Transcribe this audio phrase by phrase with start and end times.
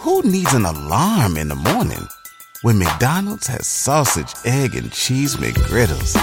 [0.00, 2.08] Who needs an alarm in the morning
[2.62, 6.16] when McDonald's has sausage, egg, and cheese McGriddles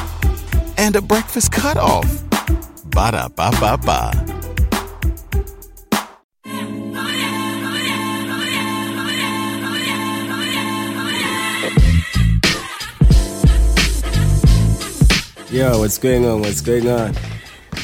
[0.80, 2.24] and a breakfast cutoff?
[2.86, 4.12] Ba da ba ba ba.
[15.52, 16.42] Yo, what's going on?
[16.42, 17.14] What's going on?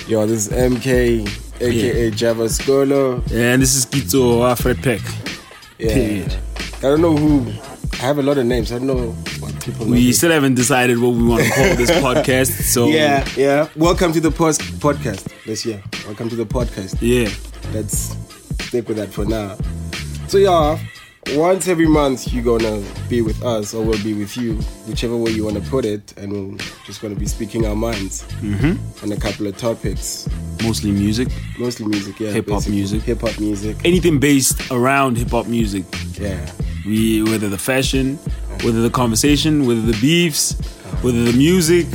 [0.07, 3.17] Yo, this is MK, aka Javas Skolo.
[3.31, 5.22] And this is Kitso Alfred Peck.
[5.83, 5.93] Yeah.
[5.93, 6.35] Period.
[6.77, 7.45] I don't know who.
[7.93, 8.71] I have a lot of names.
[8.71, 9.11] I don't know
[9.41, 9.85] what people.
[9.85, 12.51] We still haven't decided what we want to call this podcast.
[12.71, 13.67] So yeah, yeah.
[13.75, 15.27] Welcome to the post podcast.
[15.45, 15.83] This year.
[16.05, 16.95] Welcome to the podcast.
[17.01, 17.29] yeah.
[17.73, 18.15] Let's
[18.65, 19.57] stick with that for now.
[20.29, 20.79] So yeah,
[21.31, 24.55] once every month you're gonna be with us or we'll be with you,
[24.87, 28.25] whichever way you wanna put it, and we're just gonna be speaking our minds
[29.01, 30.27] on a couple of topics.
[30.63, 31.27] Mostly music.
[31.57, 32.31] Mostly music, yeah.
[32.31, 33.01] Hip-hop music.
[33.03, 33.77] Hip hop music.
[33.83, 35.83] Anything based around hip hop music.
[36.13, 36.49] Yeah.
[36.85, 38.17] We whether the fashion,
[38.63, 40.53] whether the conversation, whether the beefs,
[41.01, 41.87] whether the music,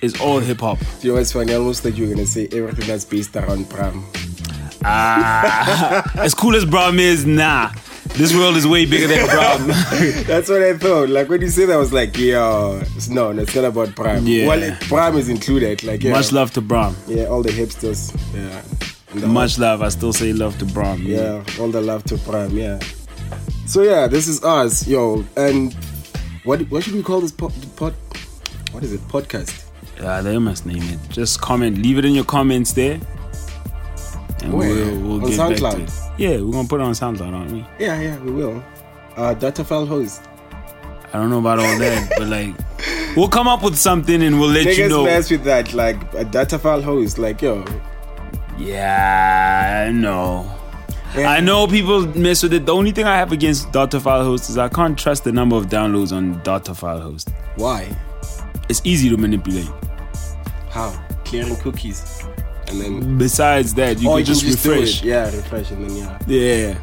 [0.00, 0.78] is all hip hop.
[0.78, 1.52] Do you know what's funny?
[1.52, 4.04] I almost thought you were gonna say everything that's based around Braam.
[4.84, 7.70] Ah, as cool as Braam is, nah.
[8.14, 9.68] This world is way bigger than Braam.
[10.26, 11.08] That's what I thought.
[11.08, 14.26] Like when you say that, I was like, yo, no, it's not about Braam.
[14.26, 14.46] Yeah.
[14.48, 15.84] Well, it, Braam is included.
[15.84, 16.96] Like, yeah, Much love to Braam.
[17.06, 18.12] yeah, all the hipsters.
[18.34, 18.62] Yeah.
[19.20, 19.82] The Much love.
[19.82, 21.02] I still say love to Braam.
[21.04, 22.78] Yeah, all the love to Prime, yeah.
[23.66, 25.72] So yeah, this is us, yo, and
[26.44, 27.52] what what should we call this pod?
[27.76, 27.94] pod
[28.72, 29.00] what is it?
[29.08, 29.64] Podcast.
[30.00, 30.98] Yeah, they must name it.
[31.08, 31.78] Just comment.
[31.78, 33.00] Leave it in your comments there.
[34.42, 35.90] And we'll, we'll On get back to it.
[36.18, 37.64] Yeah, we're gonna put it on SoundCloud, aren't we?
[37.78, 38.62] Yeah, yeah, we will.
[39.16, 40.22] Uh, data file host.
[41.12, 42.54] I don't know about all that, but like,
[43.16, 45.04] we'll come up with something and we'll let you Niggas know.
[45.04, 47.64] mess with that, like a data file host, like yo.
[48.58, 50.50] Yeah, I know.
[51.16, 51.30] Yeah.
[51.30, 52.66] I know people mess with it.
[52.66, 55.56] The only thing I have against data file host is I can't trust the number
[55.56, 57.30] of downloads on data file host.
[57.56, 57.96] Why?
[58.68, 59.70] It's easy to manipulate.
[60.70, 60.90] How?
[61.24, 62.22] Clearing cookies,
[62.70, 65.02] and then Besides that, you can you just can just refresh.
[65.02, 66.18] Yeah, refresh, and then yeah.
[66.26, 66.78] Yeah.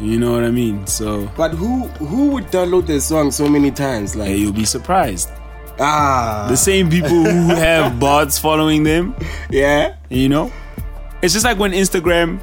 [0.00, 0.86] You know what I mean?
[0.86, 4.16] So, But who who would download the song so many times?
[4.16, 5.28] Like hey, you'll be surprised.
[5.78, 9.14] ah, The same people who have bots following them,
[9.50, 10.50] yeah, you know?
[11.22, 12.40] It's just like when Instagram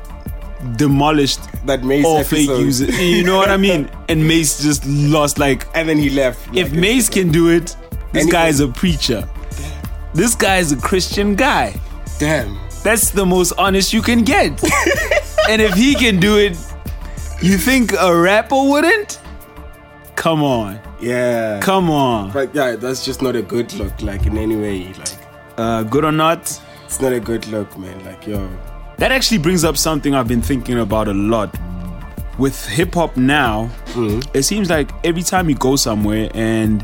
[0.78, 2.36] demolished that Mase all episode.
[2.36, 3.00] fake users.
[3.00, 3.90] You know what I mean?
[4.09, 6.40] And Mase just lost like and then he left.
[6.56, 7.75] if like, Mase can do it,
[8.13, 9.28] this Anyone- guy is a preacher.
[10.13, 11.75] This guy is a Christian guy.
[12.19, 12.59] Damn.
[12.84, 14.52] That's the most honest you can get.
[15.50, 16.57] and if he can do it,
[17.41, 19.19] you think a rapper wouldn't?
[20.16, 20.80] Come on.
[21.02, 21.59] Yeah.
[21.62, 22.31] Come on.
[22.31, 24.94] But yeah, that's just not a good look, like in any way.
[24.94, 25.18] Like
[25.57, 26.40] Uh, good or not,
[26.85, 28.03] it's not a good look, man.
[28.06, 28.50] Like yo.
[28.97, 31.56] that actually brings up something I've been thinking about a lot.
[32.38, 33.69] With hip hop now,
[34.34, 36.81] it seems like every time you go somewhere and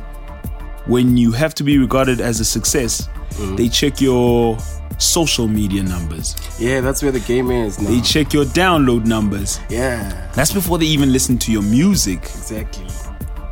[0.88, 3.07] when you have to be regarded as a success,
[3.56, 4.57] they check your
[4.97, 6.35] social media numbers.
[6.59, 7.89] Yeah, that's where the game is now.
[7.89, 9.59] They check your download numbers.
[9.69, 12.19] yeah, That's before they even listen to your music.
[12.19, 12.85] exactly.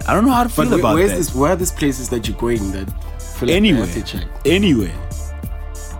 [0.07, 1.17] I don't know how to feel But about where's that.
[1.17, 1.33] this?
[1.35, 2.87] Where are these places that you're going that
[3.21, 4.27] feel like they anywhere, have to check?
[4.45, 4.91] anywhere,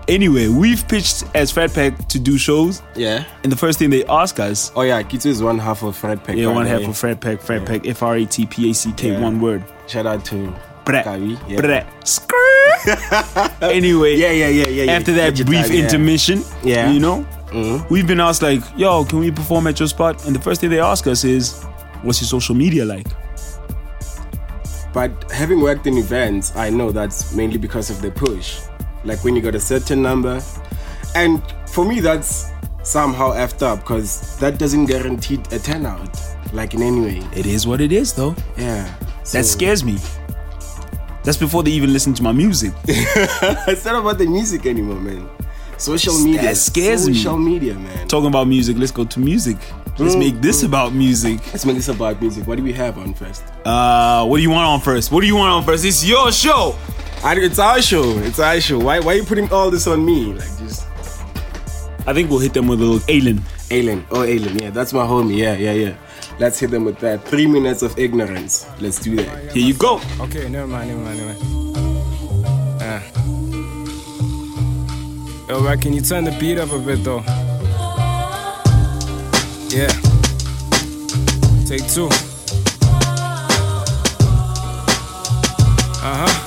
[0.08, 0.50] anywhere.
[0.52, 3.24] We've pitched as Frat Pack to do shows, Yeah.
[3.42, 6.22] and the first thing they ask us, Oh yeah, Kitso is one half of Frat
[6.24, 6.36] Pack.
[6.36, 8.74] yeah, by one half of Frat Pack, Frat Pack, F R A T P A
[8.74, 9.20] C K, Yeah.
[9.20, 9.64] one word.
[9.86, 10.54] Shout out to
[10.84, 11.84] Brat, Kawi, yeah.
[13.62, 14.92] anyway, Yeah, yeah, yeah, yeah.
[14.92, 16.90] after that brief intermission, Yeah.
[16.90, 17.88] you know, Mhm.
[17.90, 20.70] we've been asked like, "Yo, can we perform at your spot?" And the first thing
[20.70, 21.54] they ask us is,
[22.02, 23.06] "What's your social media like?"
[24.92, 28.58] But having worked in events, I know that's mainly because of the push.
[29.04, 30.40] Like when you got a certain number.
[31.14, 32.46] And for me, that's
[32.82, 36.18] somehow effed up because that doesn't guarantee a turnout,
[36.52, 37.22] like in any way.
[37.34, 38.34] It is what it is, though.
[38.58, 38.86] Yeah.
[39.24, 39.96] So, That scares me.
[41.24, 42.72] That's before they even listen to my music.
[42.86, 45.28] it's not about the music anymore, man.
[45.78, 46.42] Social media.
[46.42, 47.14] That scares me.
[47.14, 48.08] Social media, man.
[48.08, 49.56] Talking about music, let's go to music.
[49.98, 51.40] Let's make this about music.
[51.52, 52.46] Let's make this about music.
[52.46, 53.44] What do we have on first?
[53.64, 55.10] Uh, what do you want on first?
[55.12, 55.84] What do you want on first?
[55.84, 56.76] It's your show.
[57.22, 58.18] I, it's our show.
[58.18, 58.78] It's our show.
[58.78, 60.34] Why, why are you putting all this on me?
[60.34, 60.86] Like just
[62.06, 63.42] I think we'll hit them with a little alien.
[63.70, 64.06] Alien.
[64.10, 64.58] Oh, Alien.
[64.58, 65.38] Yeah, that's my homie.
[65.38, 65.96] Yeah, yeah, yeah.
[66.38, 67.24] Let's hit them with that.
[67.24, 68.66] Three minutes of ignorance.
[68.80, 69.52] Let's do that.
[69.52, 70.00] Here you go.
[70.20, 71.76] Okay, never mind, never mind, never mind.
[72.82, 73.00] Uh.
[75.48, 77.22] Yo, right, can you turn the beat up a bit though?
[79.68, 79.88] Yeah.
[81.66, 82.08] Take two.
[86.02, 86.40] Uh huh.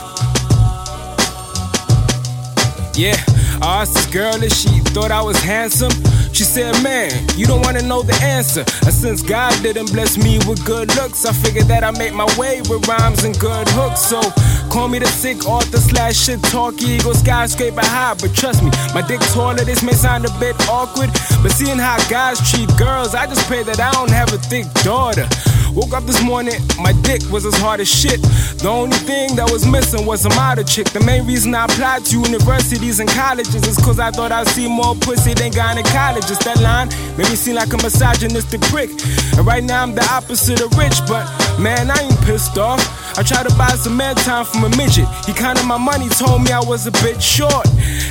[2.96, 3.16] Yeah,
[3.62, 5.92] I asked this girl if she thought I was handsome.
[6.38, 8.64] She said, Man, you don't wanna know the answer.
[8.86, 12.30] And since God didn't bless me with good looks, I figured that I make my
[12.38, 14.02] way with rhymes and good hooks.
[14.02, 14.22] So
[14.70, 18.14] call me the sick author slash shit talk ego skyscraper high.
[18.22, 21.10] But trust me, my dick taller, this may sound a bit awkward.
[21.42, 24.72] But seeing how guys treat girls, I just pray that I don't have a thick
[24.86, 25.26] daughter.
[25.78, 28.20] Woke up this morning, my dick was as hard as shit.
[28.66, 30.90] The only thing that was missing was a model chick.
[30.90, 34.68] The main reason I applied to universities and colleges is cause I thought I'd see
[34.68, 36.44] more pussy than gynecologists.
[36.46, 38.90] That line made me seem like a misogynistic prick.
[39.38, 41.30] And right now I'm the opposite of rich, but
[41.62, 42.82] man, I ain't pissed off.
[43.18, 45.08] I tried to buy some time from a midget.
[45.26, 47.66] He counted my money, told me I was a bit short.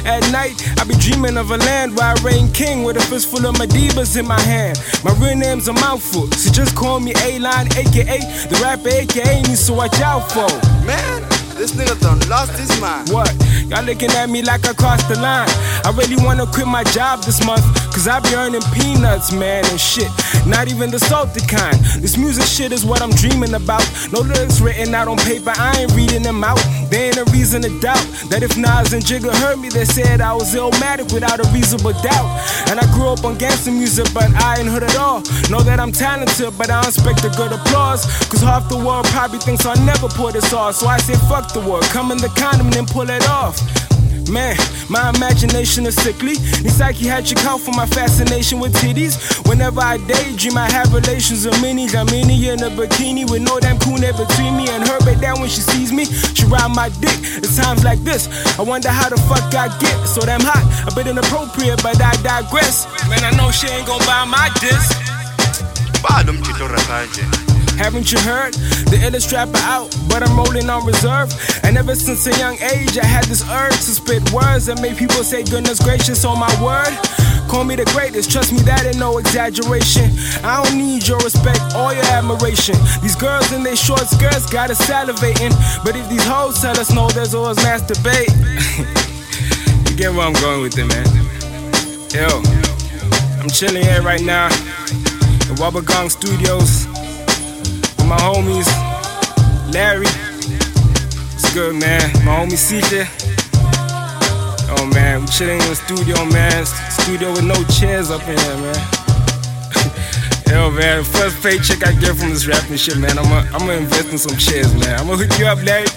[0.05, 3.47] At night, I be dreaming of a land where I reign king with a fistful
[3.47, 4.83] of Madibas in my hand.
[5.05, 8.19] My real name's a mouthful, so just call me A-Line, aka
[8.51, 10.51] the rapper, aka me, so watch out for.
[10.85, 11.23] Man,
[11.55, 13.09] this nigga done lost his mind.
[13.11, 13.33] What?
[13.67, 15.49] Y'all looking at me like I crossed the line.
[15.85, 17.65] I really wanna quit my job this month,
[17.97, 20.13] cause I be earning peanuts, man, and shit.
[20.45, 21.81] Not even the salty kind.
[22.05, 23.81] This music shit is what I'm dreaming about.
[24.13, 26.61] No lyrics written out on paper, I ain't reading them out.
[26.91, 30.21] There ain't a reason to doubt that if Nas and Jigga heard me, they said
[30.21, 32.29] I was illmatic without a reasonable doubt.
[32.69, 35.25] And I grew up on gangster music, but I ain't heard it all.
[35.49, 38.05] Know that I'm talented, but I don't expect a good applause.
[38.29, 40.75] Cause half the world probably thinks I'll never pull this off.
[40.77, 43.57] So I say fuck the world, come in the condom and pull it off.
[44.29, 44.57] Man,
[44.91, 46.39] my imagination is sickly.
[46.63, 49.17] Need psychiatric help for my fascination with titties.
[49.49, 51.87] Whenever I daydream, I have relations with mini.
[51.97, 54.99] I'm mini in a bikini with no damn coon between me and her.
[55.01, 57.19] But down when she sees me, she ride my dick.
[57.39, 58.29] It's times like this.
[58.59, 60.65] I wonder how the fuck I get so damn hot.
[60.91, 62.87] A bit inappropriate, but I digress.
[63.09, 65.07] Man, I know she ain't gonna buy my disc.
[66.67, 67.46] Rakanje.
[67.77, 68.55] Haven't you heard?
[68.89, 71.29] The illest rapper out, but I'm rolling on reserve.
[71.63, 74.97] And ever since a young age, I had this urge to spit words that make
[74.97, 76.97] people say, goodness gracious, on my word.
[77.49, 80.11] Call me the greatest, trust me, that ain't no exaggeration.
[80.43, 82.75] I don't need your respect or your admiration.
[83.03, 85.53] These girls in their short skirts got us salivating.
[85.85, 88.33] But if these hoes tell us no, there's always masturbate.
[89.91, 91.07] you get where I'm going with it, man.
[92.09, 92.25] Yo,
[93.39, 96.89] I'm chilling here right now in Wabagong Studios
[98.07, 98.71] my homies,
[99.73, 100.07] Larry.
[101.35, 102.01] It's good, man.
[102.25, 103.07] My homie CJ.
[104.79, 106.67] Oh man, we chilling in the studio, man.
[106.67, 108.77] Studio with no chairs up in here, man.
[110.51, 113.19] Yo, man, first paycheck I get from this rapping shit, man.
[113.19, 115.01] I'm gonna I'm invest in some chairs, man.
[115.01, 115.89] I'm gonna hook you up, Larry.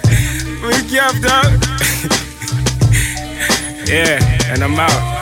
[0.61, 1.61] Hook you up, dog.
[3.87, 4.19] yeah,
[4.51, 5.18] and I'm out.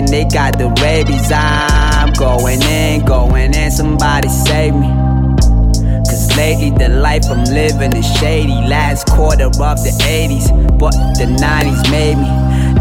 [0.00, 1.30] Thinking they got the rabies.
[1.32, 4.88] I'm going in, going in, somebody save me.
[6.08, 8.52] Cause lately the life I'm living is shady.
[8.52, 12.28] Last quarter of the 80s, but the 90s made me.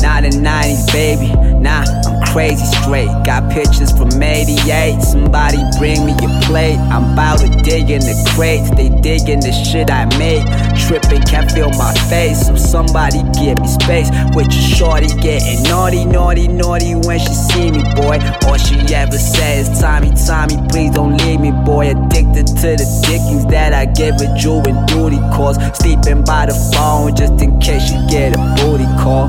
[0.02, 1.34] Not the 90s, baby.
[1.60, 3.10] Nah, I'm crazy straight.
[3.26, 5.02] Got pictures from 88.
[5.02, 6.78] Somebody bring me a plate.
[6.78, 8.70] I'm about to dig in the crates.
[8.72, 10.46] They digging the shit I make.
[10.86, 12.48] Tripping, can't feel my face.
[12.48, 14.10] So somebody give me space.
[14.36, 18.20] With your shorty getting naughty, naughty, naughty when she see me, boy.
[18.46, 21.90] All she ever says, Tommy, Tommy, please don't leave me, boy.
[21.90, 25.58] Addicted to the dickings that I give a Jew in duty calls.
[25.78, 29.28] Sleeping by the phone just in case you get a booty call.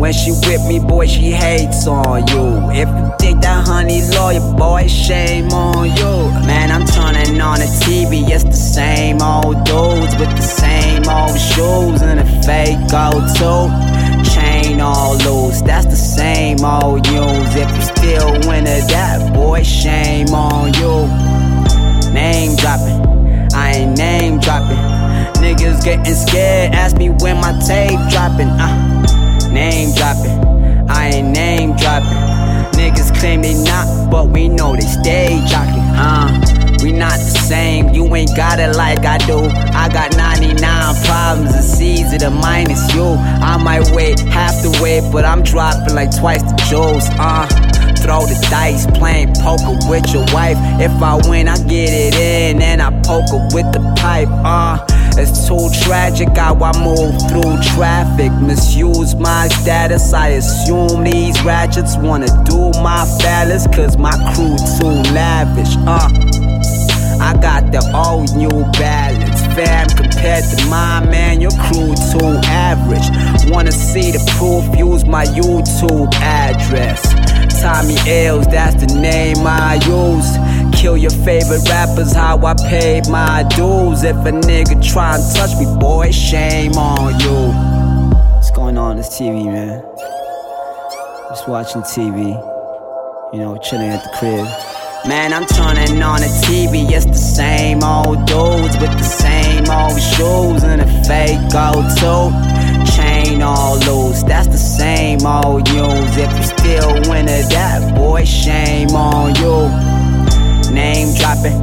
[0.00, 2.70] When she with me, boy, she hates on you.
[2.70, 6.46] If you think that honey lawyer, boy, shame on you.
[6.46, 11.38] Man, I'm turning on the TV, it's the same old dudes with the same old
[11.38, 12.80] shoes and a fake
[13.36, 14.34] tooth.
[14.34, 17.54] Chain all loose, that's the same old news.
[17.54, 21.04] If you still winning that, boy, shame on you.
[22.10, 24.78] Name dropping, I ain't name dropping.
[25.44, 28.48] Niggas getting scared, ask me when my tape dropping.
[28.48, 28.99] Uh.
[29.50, 30.88] Name dropping.
[30.88, 32.08] I ain't name dropping.
[32.78, 36.60] Niggas claim they not, but we know they stay jocking, huh?
[36.82, 39.38] We not the same, you ain't got it like I do.
[39.38, 40.56] I got 99
[41.04, 43.04] problems, it's easy to minus you.
[43.04, 47.46] I might wait half the weight, but I'm dropping like twice the jewels, uh.
[48.00, 50.56] Throw the dice, playing poker with your wife.
[50.80, 54.78] If I win, I get it in, and I poker with the pipe, uh.
[55.20, 58.32] It's too tragic how I move through traffic.
[58.40, 60.14] Misuse my status.
[60.14, 66.08] I assume these ratchets wanna do my phallus, cause my crew too lavish, uh.
[67.20, 69.42] I got the old new balance.
[69.54, 73.04] Fam, compared to my man, your crew too average.
[73.52, 74.64] Wanna see the proof?
[74.78, 77.19] Use my YouTube address.
[77.60, 80.80] Tommy Ills, that's the name I use.
[80.80, 84.02] Kill your favorite rappers, how I paid my dues.
[84.02, 87.52] If a nigga try and touch me, boy, shame on you.
[88.34, 88.98] What's going on?
[88.98, 89.82] It's TV, man.
[91.28, 92.32] Just watching TV.
[93.34, 94.46] You know, chilling at the crib.
[95.06, 100.00] Man, I'm turning on the TV, it's the same old dudes with the same old
[100.00, 102.49] shoes and a fake go-to.
[103.40, 106.16] Chain all loose, that's the same old news.
[106.18, 110.74] If you still winning that, boy, shame on you.
[110.74, 111.56] Name dropping,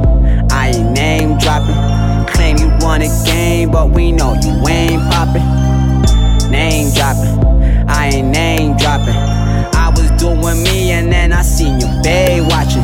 [0.50, 2.34] I ain't name dropping.
[2.34, 6.50] Claim you won a game, but we know you ain't popping.
[6.50, 7.38] Name dropping,
[7.88, 9.14] I ain't name dropping.
[9.14, 12.82] I was doing me and then I seen your babe watching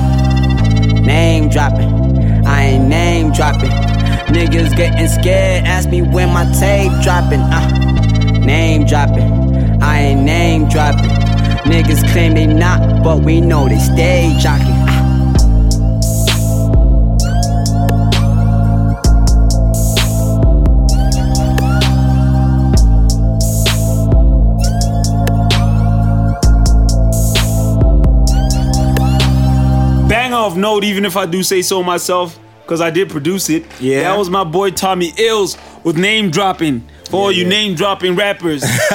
[1.05, 2.47] name dropping.
[2.47, 3.71] I ain't name dropping.
[4.31, 7.41] Niggas getting scared, ask me when my tape dropping.
[7.41, 7.94] Uh,
[8.45, 9.83] name dropping.
[9.83, 11.11] I ain't name dropping.
[11.65, 14.85] Niggas claim they not, but we know they stay jocking.
[30.09, 33.65] Banger of note, even if I do say so myself, because I did produce it.
[33.81, 34.03] Yeah.
[34.03, 36.87] That was my boy Tommy Ills with name dropping.
[37.15, 38.65] For all you name dropping rappers.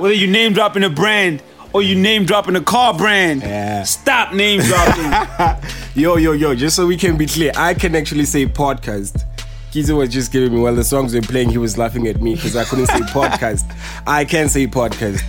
[0.00, 1.40] Whether you name dropping a brand
[1.72, 3.42] or you name dropping a car brand.
[3.42, 3.84] Yeah.
[3.84, 5.70] Stop name dropping.
[5.94, 9.22] Yo, yo, yo, just so we can be clear, I can actually say podcast.
[9.70, 12.34] Kitso was just giving me, while the songs were playing, he was laughing at me
[12.34, 13.62] because I couldn't say podcast.
[14.04, 15.20] I can say podcast.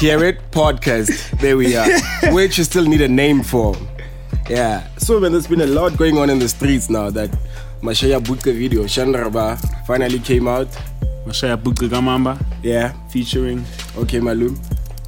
[0.00, 0.50] Hear it?
[0.50, 1.30] Podcast.
[1.40, 1.88] There we are.
[2.34, 3.74] Which you still need a name for.
[4.50, 4.86] Yeah.
[4.98, 7.30] So, man, there's been a lot going on in the streets now that
[7.80, 10.68] Mashaya Butka video, Chandraba, finally came out.
[11.26, 12.92] Mashaya Buka Gamamba Yeah.
[13.08, 13.64] featuring
[13.96, 14.58] Okay, Malum.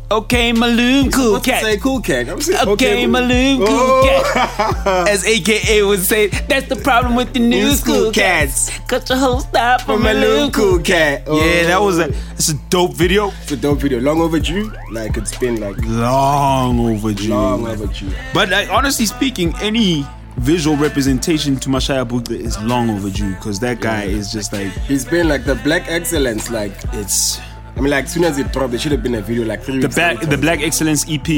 [0.08, 1.62] Okay Maloon Cool What's Cat.
[1.64, 2.28] say cool cat?
[2.28, 4.30] I'm saying, Okay, Maloon Cool Oh.
[4.32, 5.08] Cat.
[5.08, 8.70] As AKA would say, that's the problem with the new New school school cats.
[8.86, 11.24] Cut your whole stop From from Malum Maloon Cool cool cat.
[11.26, 11.36] Oh.
[11.44, 11.86] Yeah, that oh.
[11.86, 12.08] was a
[12.38, 13.30] it's a dope video.
[13.42, 13.98] It's a dope video.
[13.98, 14.70] Long overdue.
[14.92, 17.28] Like, it's been like Long overdue.
[17.28, 18.12] long overdue.
[18.32, 20.06] But like, honestly speaking, any
[20.38, 25.04] visual representation to Mashaya Bugda is long overdue because that guy is just like He's
[25.04, 26.50] been like the black excellence.
[26.50, 27.40] Like, it's
[27.76, 29.62] I mean, like, as soon as it dropped, there should have been a video like
[29.62, 31.28] three the back the Black Excellence EP.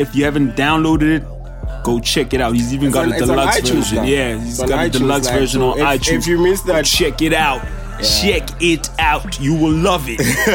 [0.00, 2.54] If you haven't downloaded it, go check it out.
[2.54, 3.96] He's even It's got on- a deluxe version.
[3.96, 4.02] now.
[4.04, 6.12] Yeah, he's got a deluxe like, version so on if- iTunes.
[6.18, 7.60] if you missed that- check it out.
[8.04, 9.40] Check it out.
[9.40, 10.20] You will love it.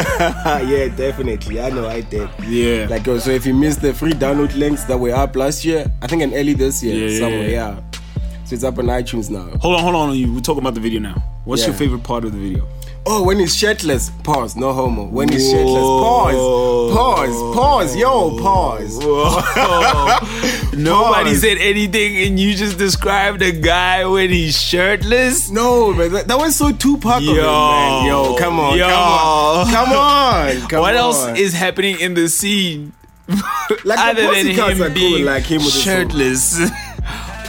[0.70, 1.60] yeah, definitely.
[1.60, 2.29] I know I did.
[2.48, 2.86] Yeah.
[2.89, 5.91] Like, oh, so if you missed the free download links that were up last year,
[6.01, 7.79] I think in early this year, Yeah, yeah, somewhere, yeah.
[7.79, 8.00] yeah.
[8.46, 9.46] So it's up on iTunes now.
[9.60, 10.10] hold on, hold on.
[10.34, 11.24] We're talking about the video now.
[11.46, 12.68] What's your favorite part of the video?
[13.06, 14.12] Oh, when he's shirtless.
[14.24, 14.56] Pause.
[14.56, 15.06] No homo.
[15.06, 15.82] When he's shirtless.
[15.82, 16.94] Pause.
[16.96, 17.56] Pause.
[17.56, 17.96] Pause.
[17.96, 19.00] Yo, pause.
[20.74, 21.41] Nobody Pause.
[21.41, 25.50] said anything, and you just described a guy when he's shirtless.
[25.50, 27.44] No, man, that, that was so Tupac of him, Yo.
[27.72, 28.06] man.
[28.06, 28.88] Yo, come on, Yo.
[28.88, 30.62] come on, come on.
[30.70, 32.94] Come what else is happening in the scene
[33.84, 36.60] Like, other the than him cool, being like him shirtless?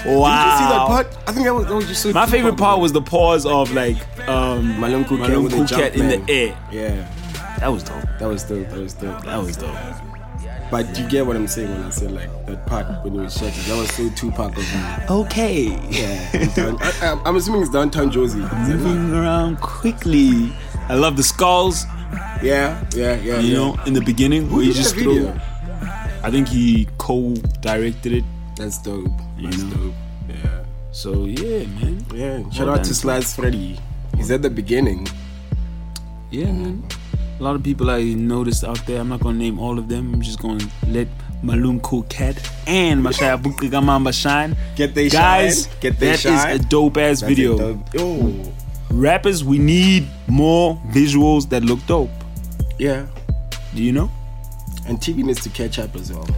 [0.07, 0.45] Wow.
[0.45, 1.29] Did you see that part?
[1.29, 3.73] I think that was, that was just so My favorite part was the pause of
[3.73, 3.97] like
[4.29, 4.77] um,
[5.07, 6.57] Cool Cat Malum with the Cool Cat in the air.
[6.71, 7.09] Yeah,
[7.59, 8.03] That was dope.
[8.19, 8.69] that was dope.
[8.69, 9.25] That was dope.
[9.25, 9.77] That was dope.
[10.71, 13.35] But you get what I'm saying when I say like that part when he was
[13.35, 13.67] shirtless.
[13.67, 15.11] That was so Tupac of him.
[15.11, 15.65] Okay.
[15.91, 16.47] Yeah.
[16.55, 18.37] Down- I, I'm assuming it's downtown Jozi.
[18.45, 18.69] It?
[18.77, 20.53] Moving around quickly.
[20.89, 21.85] I love the skulls.
[22.43, 23.39] Yeah, yeah, yeah.
[23.41, 23.55] You yeah.
[23.59, 25.29] know, in the beginning Who where he just threw.
[26.23, 28.25] I think he co-directed it.
[28.61, 29.09] That's dope.
[29.39, 29.77] You That's know?
[29.77, 29.95] dope.
[30.29, 30.65] Yeah.
[30.93, 32.05] So yeah, man.
[32.15, 32.43] Yeah.
[32.51, 32.95] Shout Well out to.
[32.95, 33.79] Slice Freddy.
[34.17, 35.09] He's at the beginning.
[36.31, 36.85] Yeah, man.
[37.39, 39.01] A lot of people I noticed out there.
[39.01, 40.13] I'm not gonna name all of them.
[40.13, 41.09] I'm just gonna let
[41.43, 42.37] Malum Cool Cat
[42.67, 44.55] and Mashaya Bukigamamba shine.
[44.77, 45.75] Get they Guys, shine.
[45.81, 46.57] Get they that is shine.
[46.57, 47.57] a dope ass That's video.
[47.57, 48.53] dope- Oh.
[48.91, 52.11] Rappers, we need more visuals that look dope.
[52.79, 53.07] Yeah.
[53.75, 54.11] Do you know?
[54.87, 56.29] And TV needs to catch up as well.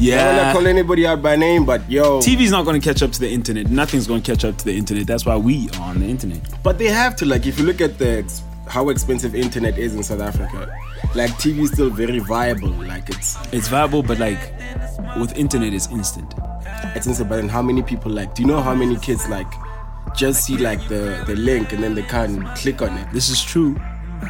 [0.00, 3.02] I don't wanna call anybody out by name, but yo, TV's not going to catch
[3.02, 3.68] up to the internet.
[3.68, 5.06] Nothing's going to catch up to the internet.
[5.06, 6.40] That's why we are on the internet.
[6.62, 7.26] but they have to.
[7.26, 10.70] Like, if you look at the ex- how expensive internet is in South Africa,
[11.14, 12.68] like TV is still very viable.
[12.70, 14.38] Like it's It's viable, but like
[15.18, 16.32] with internet, it's instant.
[16.94, 17.28] it's instant.
[17.28, 18.34] But then how many people like?
[18.34, 19.50] Do you know how many kids like
[20.16, 23.08] just see like the the link and then they can't click on it?
[23.12, 23.74] This is true,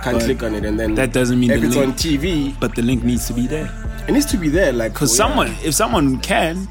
[0.02, 1.95] Can't But click on it, and then that doesn't mean if the it's link- on
[1.95, 3.68] TV, but the link needs to be there.
[4.07, 4.73] it needs to be there.
[4.73, 5.28] Like Because oh, yeah.
[5.28, 6.68] someone, if someone can,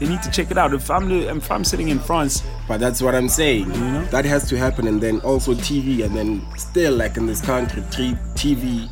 [0.00, 0.72] they need to check it out.
[0.72, 3.66] If I'm if I'm sitting in France, But that's what I'm saying.
[3.72, 4.04] You know?
[4.06, 7.82] That has to happen, and then also TV, and then still like in this country,
[7.90, 8.88] tre- TV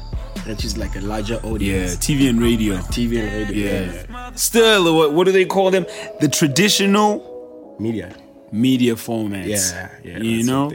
[0.47, 1.61] reaches like a larger audience.
[1.63, 1.97] yeah, audience.
[2.07, 2.77] TV and radio.
[2.77, 3.93] TV and radio.
[4.11, 4.31] Yeah.
[4.35, 5.87] Still, what, what do they call them?
[6.21, 8.15] The traditional Media.
[8.53, 9.47] media formats.
[9.49, 10.19] Yeah, yeah.
[10.19, 10.73] you that's know.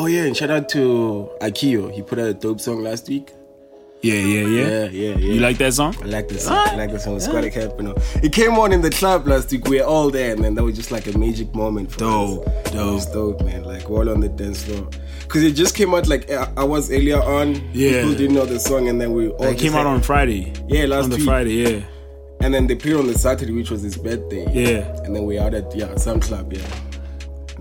[0.00, 0.20] What they are.
[0.20, 1.92] Oh yeah, and shout out to Akio.
[1.92, 3.32] He put out a dope song last week.
[4.00, 4.46] Yeah, yeah, yeah.
[4.46, 5.32] Yeah, yeah, yeah.
[5.34, 5.92] You like that song?
[6.00, 6.56] I like this song.
[6.56, 7.18] I like this song.
[7.18, 7.96] Squad Cap, you know.
[8.22, 9.66] It came on in the club last week.
[9.66, 12.46] We were all there, and then that was just like a magic moment for Dope,
[12.46, 12.74] us.
[12.74, 13.64] It was dope, man.
[13.64, 14.88] Like all on the dance floor.
[15.26, 17.56] Cause it just came out like uh, hours earlier on.
[17.74, 18.02] Yeah.
[18.02, 20.52] People didn't know the song, and then we all It came out on Friday.
[20.68, 21.24] Yeah, last on the week.
[21.26, 21.50] Friday.
[21.54, 21.84] Yeah,
[22.40, 24.46] And then they played on the Saturday, which was his birthday.
[24.52, 24.96] yeah.
[25.02, 26.62] And then we out at yeah some club, yeah.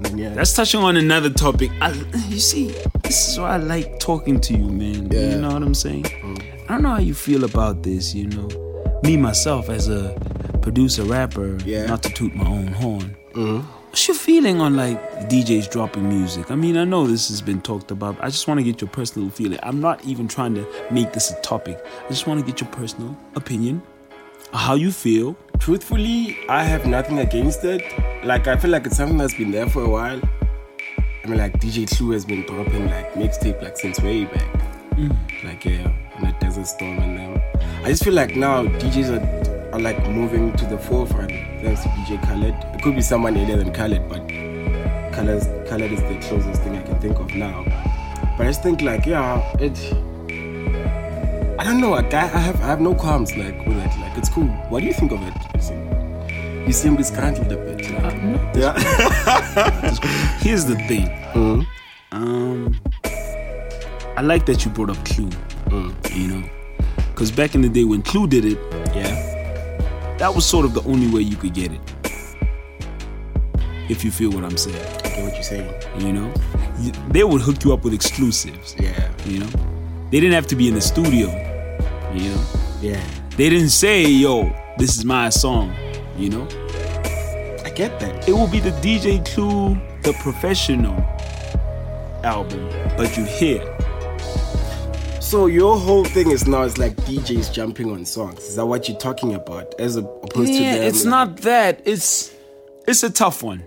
[0.03, 0.29] And yeah.
[0.29, 1.71] That's touching on another topic.
[1.81, 1.91] I,
[2.29, 2.67] you see,
[3.03, 5.11] this is why I like talking to you, man.
[5.11, 5.31] Yeah.
[5.31, 6.03] You know what I'm saying?
[6.03, 6.63] Mm.
[6.65, 8.47] I don't know how you feel about this, you know.
[9.03, 10.17] Me, myself, as a
[10.61, 11.85] producer, rapper, Yeah.
[11.85, 13.15] not to toot my own horn.
[13.33, 13.59] Mm-hmm.
[13.89, 14.99] What's your feeling on like
[15.29, 16.51] DJs dropping music?
[16.51, 18.17] I mean, I know this has been talked about.
[18.21, 19.57] I just want to get your personal feeling.
[19.63, 21.79] I'm not even trying to make this a topic.
[22.05, 23.81] I just want to get your personal opinion,
[24.53, 25.35] how you feel.
[25.59, 27.83] Truthfully, I have nothing against it.
[28.23, 30.21] Like I feel like it's something that's been there for a while.
[31.23, 34.53] I mean, like DJ Clue has been dropping like mixtape like since way back.
[34.91, 35.15] Mm.
[35.43, 37.41] Like yeah, in the Desert Storm and them.
[37.83, 41.31] I just feel like now DJs are, are like moving to the forefront.
[41.31, 42.55] Thanks to DJ Khaled.
[42.75, 44.21] It could be someone earlier than Khaled, but
[45.13, 47.63] Khaled, Khaled is the closest thing I can think of now.
[48.37, 49.77] But I just think like yeah, it.
[51.59, 51.91] I don't know.
[51.91, 53.99] Like, I I have I have no qualms like with it.
[53.99, 54.47] Like it's cool.
[54.69, 55.33] What do you think of it?
[55.55, 57.91] You seem, you seem disgruntled a bit.
[57.91, 58.73] Like, yeah.
[60.39, 61.07] Here's the thing.
[61.33, 61.65] Mm.
[62.11, 62.81] Um,
[64.17, 65.29] I like that you brought up Clue.
[65.67, 66.15] Mm.
[66.15, 66.49] You know,
[67.11, 68.57] because back in the day when Clue did it,
[68.95, 70.15] yeah.
[70.17, 71.81] that was sort of the only way you could get it.
[73.89, 74.75] If you feel what I'm saying,
[75.05, 75.73] I get what you're saying.
[75.99, 76.33] you know,
[77.09, 78.75] they would hook you up with exclusives.
[78.77, 79.09] Yeah.
[79.25, 79.49] You know,
[80.11, 81.29] they didn't have to be in the studio.
[82.13, 82.43] You know,
[82.81, 83.01] Yeah.
[83.37, 85.73] They didn't say, "Yo, this is my song."
[86.17, 86.47] You know,
[87.63, 88.27] I get that.
[88.27, 90.95] it will be the DJ Clue, the professional
[92.23, 93.61] album, but you hear.
[95.21, 98.39] So your whole thing is now it's like DJs jumping on songs.
[98.43, 99.75] Is that what you're talking about?
[99.77, 101.81] As opposed to Yeah, them, it's like- not that.
[101.85, 102.31] It's
[102.87, 103.63] it's a tough one.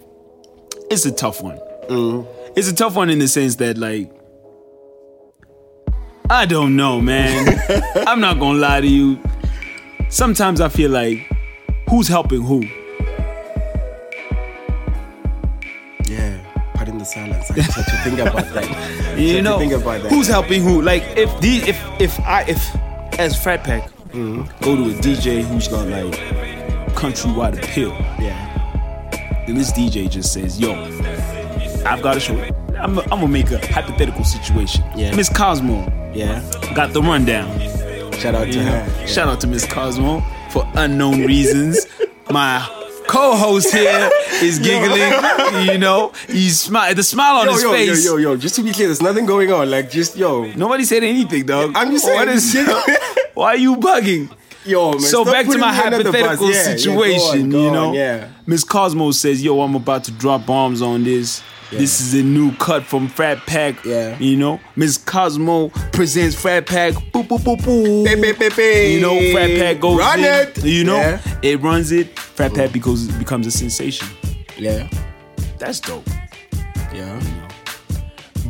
[0.90, 1.59] It's a tough one.
[1.88, 2.26] Mm.
[2.56, 4.11] It's a tough one in the sense that like
[6.28, 7.61] I don't know, man.
[8.06, 9.18] I'm not gonna lie to you.
[10.11, 11.27] Sometimes I feel like
[11.88, 12.62] who's helping who?
[16.05, 16.38] Yeah.
[16.75, 17.51] Pardon the silence.
[17.51, 18.96] I just had to think about that.
[19.20, 20.11] You know, think about that.
[20.11, 20.81] who's helping who?
[20.81, 22.75] Like if the if if I if
[23.18, 24.42] as Frat Pack mm-hmm.
[24.64, 26.14] go to a DJ who's got like
[26.94, 29.44] countrywide appeal, Yeah.
[29.46, 30.73] then this DJ just says, "Yo,
[31.85, 32.35] I've got a show.
[32.79, 34.85] I'm, I'm gonna make a hypothetical situation.
[34.96, 35.14] Yeah.
[35.14, 36.40] Miss Cosmo Yeah.
[36.75, 37.49] got the rundown.
[38.20, 39.06] Shout out to You know?
[39.06, 41.87] Shout out to Miss Cosmo for unknown reasons.
[42.30, 42.66] My
[43.09, 44.11] co-host here
[44.42, 45.64] is giggling.
[45.66, 46.94] You know, he's smile.
[46.94, 48.04] The smile on Yo, his yo, yo, face.
[48.04, 49.70] yo, yo, just to be clear, there's nothing going on.
[49.70, 50.44] Like, just, yo.
[50.52, 51.72] Nobody said anything, dog.
[51.74, 52.18] I'm just saying.
[52.18, 52.54] What is,
[53.35, 54.30] why are you bugging?
[54.66, 55.00] Yo, man.
[55.00, 56.20] so back to my me under the bus.
[56.38, 57.92] hypothetical Yeah, yeah, go on, situation, go you know.
[57.94, 58.28] Yeah.
[58.46, 61.42] Miss Cosmo says, "Yo, I'm about to drop bombs on this.
[61.70, 63.85] This is a new cut from Frat Pack.
[63.85, 64.18] Yeah.
[64.18, 66.94] You know, Miss Cosmo presents Frat Pack.
[67.12, 68.04] Boop boop boop boop.
[68.04, 68.92] Beep, beep, beep, beep.
[68.94, 70.24] You know, Frat Pack goes Run in.
[70.24, 70.64] it.
[70.64, 71.20] You know, Yeah.
[71.42, 72.18] it runs it.
[72.18, 74.09] Frat Pack becomes becomes a sensation.
[74.59, 74.88] Yeah.
[75.59, 76.06] That's dope.
[76.92, 77.20] Yeah.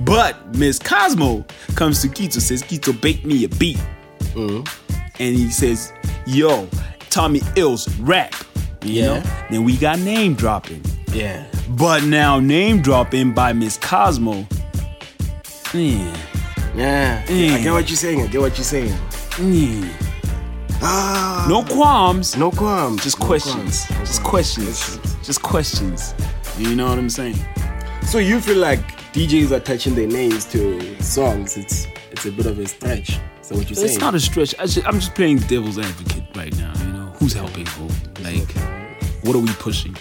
[0.05, 3.79] But Miss Cosmo comes to Kitso, says, Kitso, bake me a beat.
[4.35, 4.63] Mm-hmm.
[5.23, 5.93] And he says,
[6.27, 6.67] Yo,
[7.11, 8.35] Tommy Ills rap.
[8.83, 9.07] You Yeah.
[9.07, 9.23] know?
[9.51, 10.83] Then we got name dropping.
[11.13, 11.45] Yeah.
[11.71, 14.47] But now name dropping by Miss Cosmo.
[15.73, 16.17] Yeah.
[16.75, 17.23] Yeah.
[17.27, 17.53] Mm.
[17.55, 18.21] I get what you're saying.
[18.23, 18.93] I get what you're saying.
[20.83, 21.47] Ah.
[21.49, 22.37] No qualms.
[22.37, 23.03] No qualms.
[23.03, 23.87] Just No questions.
[23.87, 23.91] qualms.
[23.91, 24.55] No Just qualms.
[24.55, 25.27] questions.
[25.27, 26.15] Just questions.
[26.59, 27.37] You know what I'm saying?
[28.03, 28.81] So you feel like
[29.13, 31.57] DJs are attaching their names to songs?
[31.57, 33.09] It's it's a bit of a stretch.
[33.49, 33.99] that what you're It's saying?
[34.01, 34.55] not a stretch.
[34.59, 36.73] I I'm just playing devil's advocate right now.
[36.85, 37.87] You know, who's helping who?
[38.23, 38.51] Like,
[39.25, 39.97] what are we pushing?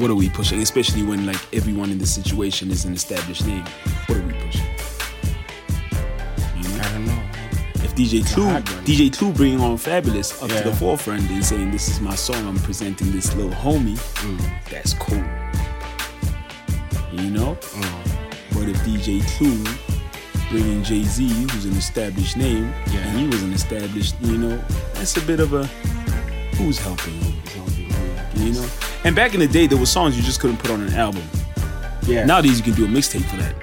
[0.00, 0.62] What are we pushing?
[0.62, 3.66] Especially when like everyone in the situation is an established name.
[4.06, 4.66] What are we pushing?
[6.56, 6.80] You know?
[6.80, 7.22] I don't know.
[7.84, 8.64] If DJ hard.
[8.86, 10.62] DJ Clue bringing on Fabolous up Yeah.
[10.62, 13.98] to the forefront and saying this is my song, I'm presenting this little homie.
[14.24, 14.70] Mm.
[14.70, 15.22] That's cool.
[17.12, 17.58] You know.
[17.60, 18.54] Mm.
[18.54, 19.62] But if DJ Clue
[20.48, 23.00] bringing Jay Z, who's an established name, Yeah.
[23.00, 25.66] and he was an established, you know, that's a bit of a
[26.56, 27.20] who's helping
[28.36, 28.66] you know.
[29.04, 31.22] And back in the day, there were songs you just couldn't put on an album.
[32.06, 32.24] Yeah.
[32.24, 33.54] Nowadays, you can do a mixtape for that.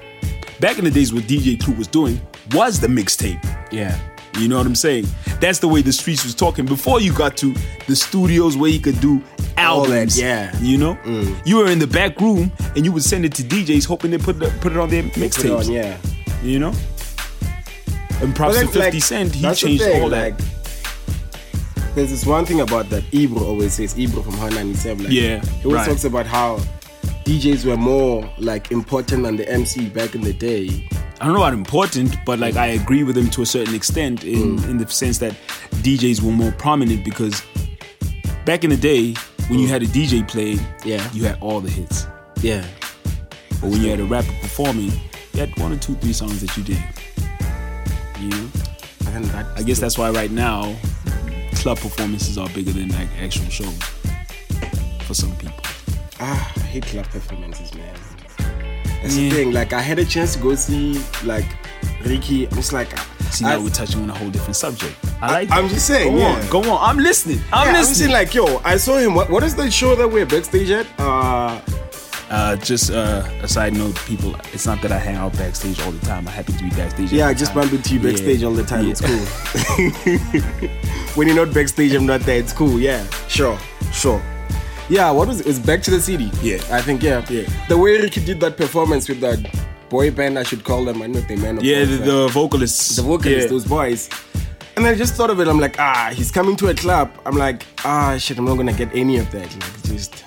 [0.60, 2.20] Back in the days, what DJ Clue was doing
[2.54, 3.44] was the mixtape.
[3.72, 4.00] Yeah.
[4.40, 5.06] You know what I'm saying?
[5.40, 7.54] That's the way the streets was talking before you got to
[7.88, 9.22] the studios where you could do
[9.58, 10.20] All that, albums.
[10.20, 10.52] yeah.
[10.52, 10.62] Mm.
[10.64, 10.98] You know,
[11.46, 14.18] you were in the back room and you would send it to DJs hoping they
[14.18, 15.72] put the, put it on their mixtapes.
[15.72, 15.98] yeah.
[16.44, 16.74] You know.
[18.22, 20.40] And props to 50 like, Cent, he changed all that.
[21.98, 25.06] There's this one thing about that Ebro always says, Ebro from Hot 97.
[25.06, 25.88] Like, Yeah, He always right.
[25.88, 26.58] talks about how
[27.26, 30.88] DJs were more like important than the MC back in the day.
[31.20, 34.24] I don't know about important, but like I agree with him to a certain extent
[34.24, 34.70] in Mm.
[34.70, 35.34] in the sense that
[35.82, 37.42] DJs were more prominent because
[38.46, 39.16] back in the day
[39.50, 40.86] when you had a DJ playing, Mm.
[40.86, 41.10] Yeah.
[41.14, 42.06] you had all the hits.
[42.44, 42.64] Yeah.
[43.60, 44.92] But when you had a rapper performing,
[45.34, 46.84] you had one or two, three songs that you did.
[48.22, 48.48] You know?
[49.56, 50.76] I guess that's why right now
[51.68, 53.78] club performances are bigger than like actual shows
[55.02, 55.60] for some people.
[56.18, 57.94] Ah, I hate club performances, man.
[59.02, 59.30] That's Yeah.
[59.30, 59.52] the thing.
[59.52, 61.46] Like, I had a chance to go see, like,
[62.06, 62.48] Ricky.
[62.48, 62.88] I'm just like,
[63.32, 64.96] See, I, now we're touching on a whole different subject.
[65.22, 66.40] I like I'm just saying, Go yeah.
[66.40, 66.90] on, go on.
[66.90, 67.40] I'm listening.
[67.52, 67.96] I'm yeah, I'm listening.
[67.96, 69.14] saying, like, yo, I saw him.
[69.14, 70.88] What, what is the show that we're backstage at?
[70.98, 71.60] Uh,
[72.30, 74.36] Uh, just uh, a side note, people.
[74.52, 76.28] It's not that I hang out backstage all the time.
[76.28, 77.12] I happen to be backstage.
[77.14, 78.48] yeah, I just bump into you backstage Yeah.
[78.48, 78.84] all the time.
[78.86, 78.92] Yeah.
[78.92, 80.70] It's cool.
[81.16, 82.38] when you're not backstage, I'm not there.
[82.40, 82.80] It's cool.
[82.80, 83.58] Yeah, sure,
[83.94, 84.22] sure.
[84.90, 85.48] Yeah, what was it?
[85.48, 86.30] It's Back to the City.
[86.42, 86.58] Yeah.
[86.72, 87.26] I think, yeah.
[87.30, 87.44] Yeah.
[87.68, 89.40] The way Ricky did that performance with that
[89.90, 91.02] boy band, I should call them.
[91.02, 91.58] I know they man.
[91.58, 92.96] of Yeah, the, the vocalists.
[92.96, 93.50] the vocalists, Yeah.
[93.50, 94.10] those boys.
[94.78, 95.48] And I just thought of it.
[95.48, 97.12] I'm like, ah, he's coming to a club.
[97.26, 99.50] I'm like, ah, shit, I'm not gonna get any of that.
[99.54, 100.24] Like, just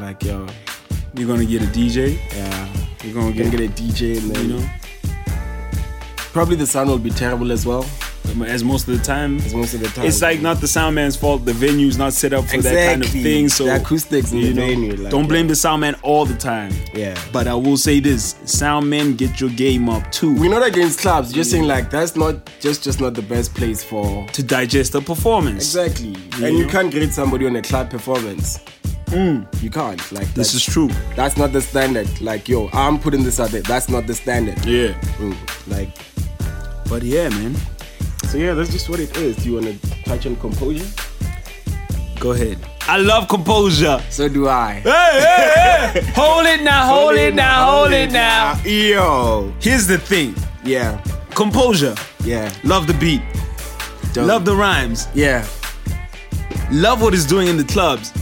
[0.00, 0.46] like, yo,
[1.14, 2.18] You're gonna get a DJ.
[2.36, 2.68] yeah,
[3.04, 4.70] You're gonna get, get a DJ, and then you know,
[6.32, 7.84] probably the sound will be terrible as well.
[8.46, 9.38] as most of the time.
[9.38, 11.44] As most of the time, It's like not the sound man's fault.
[11.44, 13.48] The venue's not set up for that kind of thing.
[13.48, 15.50] So The acoustics in the know, venue, like, don't blame yeah.
[15.50, 16.72] the sound man all the time.
[16.94, 17.18] Yeah.
[17.32, 21.00] But I will say this: sound men get your game up too we're not against
[21.00, 21.32] clubs.
[21.32, 24.26] Just saying like that's not just just not the best place for.
[24.28, 25.74] to digest a performance.
[25.74, 28.60] Exactly, You and you can't grade somebody on a club performance.
[29.12, 30.12] You can't.
[30.12, 30.88] Like This is true.
[31.16, 32.08] That's not the standard.
[32.20, 33.62] Like yo, I'm putting this out there.
[33.62, 34.64] That's not the standard.
[34.64, 34.92] Yeah.
[35.18, 35.90] Mm, Like
[36.88, 37.54] But yeah, man.
[38.28, 39.36] So yeah, that's just what it is.
[39.36, 40.86] Do you want to touch on composure?
[42.20, 42.58] Go ahead.
[42.82, 44.00] I love composure.
[44.10, 44.74] So do I.
[44.74, 46.12] Hey, hey, hey.
[46.14, 48.60] hold it now, hold, it now, hold it now.
[48.64, 49.52] Yo.
[49.60, 51.02] Here's the thing Yeah.
[51.34, 51.94] composure.
[52.24, 52.52] Yeah.
[52.62, 53.22] Love the beat.
[54.12, 54.26] Dope.
[54.26, 55.08] Love the rhymes.
[55.14, 55.44] Yeah.
[56.70, 58.12] Love what it's doing in the clubs.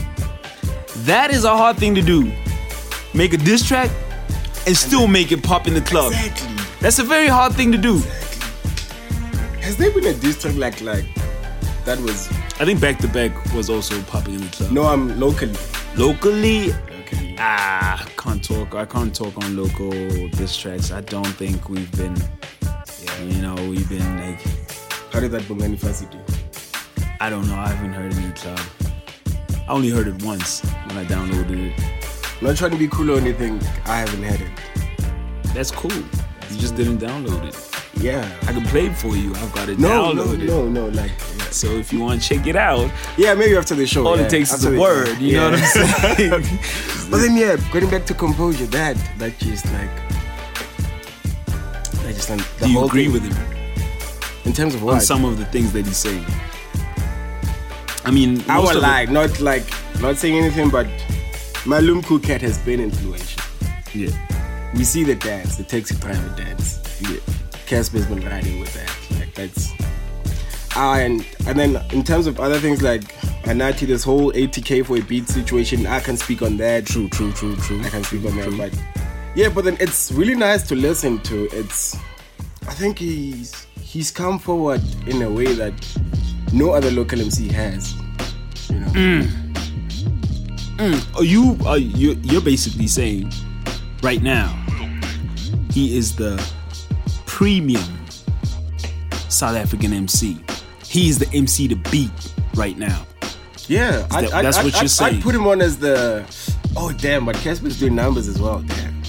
[1.05, 2.31] That is a hard thing to do.
[3.13, 3.89] Make a diss track
[4.67, 6.11] and still make it pop in the club.
[6.11, 6.55] Exactly.
[6.81, 7.95] That's a very hard thing to do.
[7.97, 9.61] Exactly.
[9.61, 11.05] Has there been a district like like
[11.85, 12.27] that was
[12.59, 14.71] I think Back to Back was also popping in the club.
[14.71, 15.53] no I'm locally.
[15.95, 17.35] Locally, Locally.
[17.39, 18.75] ah, can't talk.
[18.75, 19.91] I can't talk on local
[20.29, 20.91] diss tracks.
[20.91, 22.15] I don't think we've been,
[23.03, 23.21] Yeah.
[23.23, 24.41] you know, we've been like,
[25.11, 26.19] How did that Bongani Fassie do?
[27.19, 27.55] I don't know.
[27.55, 28.59] I haven't heard the club.
[29.69, 32.41] I only heard it once when I downloaded it.
[32.41, 33.59] Not trying to be cool or anything.
[33.85, 35.53] I haven't had it.
[35.53, 35.91] That's cool.
[35.91, 37.55] You just didn't download it.
[38.01, 38.27] Yeah.
[38.47, 39.31] I can play it for you.
[39.35, 40.47] I've got it No, no, downloaded.
[40.47, 40.87] no, no.
[40.87, 41.43] Like, yeah.
[41.51, 44.07] So if you want to check it out, yeah, maybe after the show.
[44.07, 45.17] all yeah, it takes is a the- word.
[45.19, 45.59] You know what.
[45.59, 46.59] I'm saying?
[47.11, 49.89] But then, yeah, going back to composure, that that just like,
[52.07, 53.37] I just like Do you agree thing- with him
[54.45, 56.25] in terms of on some of the things that he's saying?
[58.09, 59.67] I mean, I most will of it- lie, not like
[60.01, 60.87] not saying anything, but
[61.67, 63.43] Malum Kukat has been influential.
[63.93, 64.09] Yeah.
[64.75, 66.79] We see the dance, the taxi driver dance.
[67.01, 67.17] Yeah.
[67.67, 69.19] Cassper's been riding with that.
[69.19, 69.69] Like that's
[70.75, 73.03] Ah, and and then in terms of other things like
[73.43, 76.87] Anatii, this whole 80k for a beat situation, I can speak on that.
[76.87, 77.79] True, true, true, true.
[77.83, 78.73] I can speak on that, but
[79.35, 81.47] yeah, but then it's really nice to listen to.
[81.51, 81.95] It's
[82.67, 85.73] I think he's he's come forward in a way that
[86.53, 87.95] no other local MC has.
[88.69, 89.27] You know.
[91.15, 93.31] Are you are you you're basically saying
[94.01, 94.47] right now
[95.71, 96.41] he is the
[97.25, 97.83] premium
[99.27, 100.37] South African MC.
[100.85, 102.11] He is the MC to beat
[102.55, 103.05] right now.
[103.67, 105.15] Yeah, I, that- I, that's I, what I, you're saying.
[105.17, 106.25] I'd put him on as the.
[106.77, 107.25] Oh damn!
[107.25, 108.59] But Cassper's doing numbers as well.
[108.61, 109.01] Damn.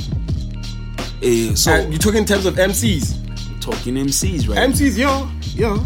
[1.23, 3.61] Eh, so And you talking in terms of MCs.
[3.61, 4.67] talking MCs right now.
[4.75, 5.83] MCs, yo, yo.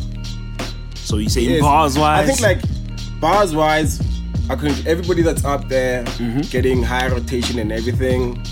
[1.04, 1.60] So you saying Yes.
[1.60, 2.22] bars wise?
[2.22, 4.00] I think like bars wise,
[4.48, 6.40] I can everybody that's up there Mm-hmm.
[6.50, 8.42] getting high rotation and everything.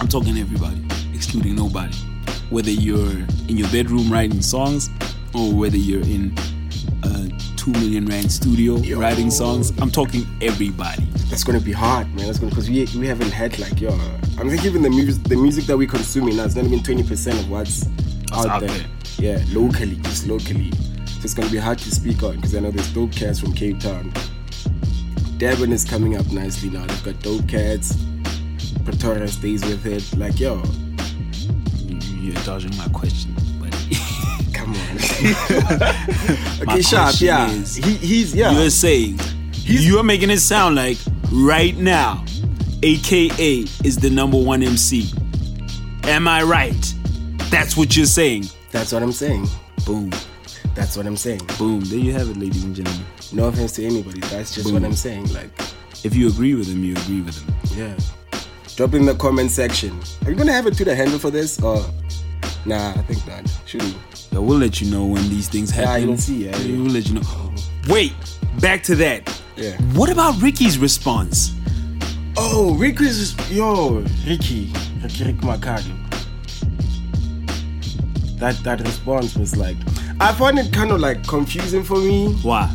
[0.00, 0.80] I'm talking everybody,
[1.14, 1.96] excluding nobody.
[2.50, 3.10] Whether you're
[3.48, 4.90] in your bedroom writing songs
[5.34, 6.34] or whether you're in
[7.04, 11.04] a two million rand studio writing songs, I'm talking everybody.
[11.30, 12.26] That's gonna be hard, man.
[12.26, 13.90] That's gonna because we we haven't had like yo.
[14.38, 16.82] I'm thinking even the music the music that we are consuming now is not even
[16.82, 17.86] 20 percent of what's
[18.32, 18.70] out, out there.
[18.70, 18.86] there.
[19.18, 20.72] Yeah, locally, just locally.
[21.18, 23.52] So it's gonna be hard to speak on because I know there's dope cats from
[23.52, 24.12] Cape Town.
[25.36, 26.86] Devon is coming up nicely now.
[26.86, 27.96] They've got dope cats.
[28.84, 30.16] Pretoria stays with it.
[30.16, 30.62] Like yo,
[31.86, 31.98] You-
[32.32, 33.72] You're dodging my question, but
[34.54, 34.98] come on.
[36.68, 37.20] okay, sharp.
[37.20, 38.52] Yeah, is- he, he's yeah.
[38.52, 39.18] you're saying
[39.64, 40.98] you're making it sound like
[41.32, 42.24] right now,
[42.82, 45.10] AKA is the number one MC.
[46.04, 46.94] Am I right?
[47.50, 48.44] That's what you're saying.
[48.70, 49.46] That's what I'm saying.
[49.84, 50.10] Boom,
[50.78, 51.40] That's what I'm saying.
[51.58, 51.80] boom.
[51.80, 53.04] There you have it, ladies and gentlemen.
[53.32, 54.20] No offense to anybody.
[54.20, 55.32] That's just what I'm saying.
[55.32, 55.50] Like.
[56.04, 57.54] If you agree with him, you agree with him.
[57.76, 57.96] Yeah.
[58.76, 59.98] Drop in the comment section.
[60.24, 61.84] Are you gonna have a Twitter handle for this or
[62.64, 63.50] nah, I think not.
[63.66, 63.96] Should we?
[64.30, 66.04] Yeah, we'll let you know when these things Yeah, happen.
[66.10, 66.56] you'll see, yeah.
[66.58, 67.54] we'll let you know.
[67.88, 68.12] Wait,
[68.60, 69.28] back to that.
[69.56, 69.72] Yeah.
[69.94, 71.52] What about Ricky's response?
[72.36, 74.72] Oh, Ricky's yo, Ricky.
[75.02, 75.90] Riky Rick Mercado.
[78.36, 79.76] That that response was like
[80.20, 82.68] I find it kind of like confusing for me Why?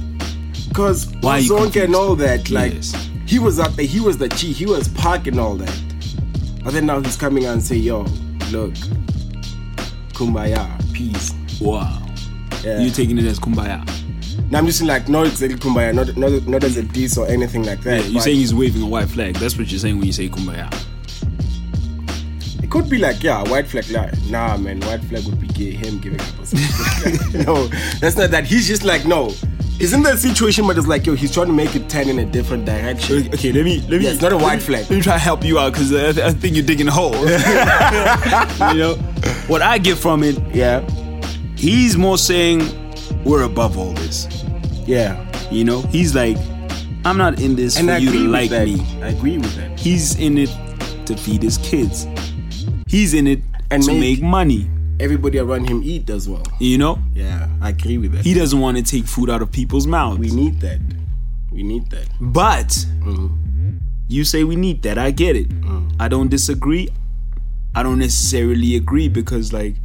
[0.69, 1.77] because Why you confused?
[1.77, 3.10] and all that like Yes.
[3.25, 5.82] he was out there he was the chief, he was parking all that
[6.63, 8.03] but then now he's coming out and say yo
[8.51, 8.73] look
[10.13, 12.01] kumbaya peace Wow.
[12.63, 13.84] yeah You're taking it as kumbaya.
[14.49, 17.27] Now I'm just saying like not exactly kumbaya, not not, not as a diss or
[17.27, 18.10] anything like Yeah, that.
[18.10, 19.36] you're saying he's waving a white flag.
[19.36, 20.71] That's what you're saying when you say kumbaya.
[22.73, 23.89] It could be like yeah, white flag.
[23.91, 26.27] Like, nah, man, white flag would be gay, him giving up
[27.47, 27.67] no,
[27.99, 28.45] that's not that.
[28.45, 29.29] He's just like no.
[29.77, 32.19] He's in that situation, but it's like yo, he's trying to make it turn in
[32.19, 33.27] a different direction.
[33.33, 34.05] Okay, let me let me.
[34.05, 34.81] Yeah, it's not a white flag.
[34.89, 37.13] Let me try to help you out because I, I think you're digging a hole.
[38.73, 38.95] you know
[39.47, 40.38] what I get from it.
[40.53, 40.81] Yeah,
[41.55, 42.62] He's more saying
[43.23, 44.27] we're above all this.
[44.86, 46.38] yeah, You know, he's like,
[47.05, 48.65] I'm not in this and for I you to like that.
[48.65, 48.81] me.
[49.01, 49.79] I agree with that.
[49.79, 50.49] He's in it
[51.05, 52.05] to feed his kids.
[52.93, 54.67] He's in it And to make- make money.
[54.99, 56.43] Everybody around him eat as well.
[56.60, 58.23] You know, Yeah, I agree with that.
[58.23, 60.19] he doesn't want to take food out of people's mouths.
[60.19, 60.79] we need that.
[61.51, 62.08] We need that.
[62.21, 62.69] But
[63.01, 63.77] Mm-hmm.
[64.08, 64.97] you say we need that.
[64.97, 65.49] I get it.
[65.49, 65.91] Mm.
[65.99, 66.89] I don't disagree.
[67.75, 69.75] I don't necessarily agree because like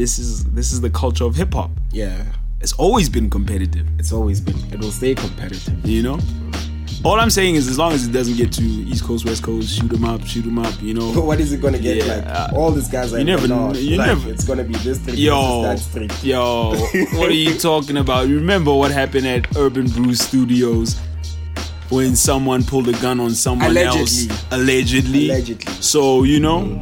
[0.00, 1.70] this is this is the culture of hip hop.
[1.92, 2.24] Yeah,
[2.60, 3.86] It's always been competitive.
[3.98, 4.58] it's always been.
[4.72, 5.74] It will stay competitive.
[5.86, 6.18] You know.
[7.04, 9.68] All I'm saying is, as long as it doesn't get to East Coast, West Coast,
[9.72, 10.74] shoot shoot 'em up, shoot 'em up.
[10.82, 11.12] You know.
[11.14, 12.26] But what is it gonna get Yeah, like?
[12.26, 13.80] uh, all these guys are you never- north.
[13.80, 16.12] you like, never- It's gonna be this street Yo, that street.
[16.24, 16.74] yo,
[17.14, 18.26] what are you talking about?
[18.28, 20.96] Remember what happened at Urban Brew Studios
[21.90, 24.00] when someone pulled a gun on someone Allegedly.
[24.00, 24.26] else?
[24.50, 25.30] Allegedly.
[25.30, 25.72] Allegedly.
[25.80, 26.78] So you know,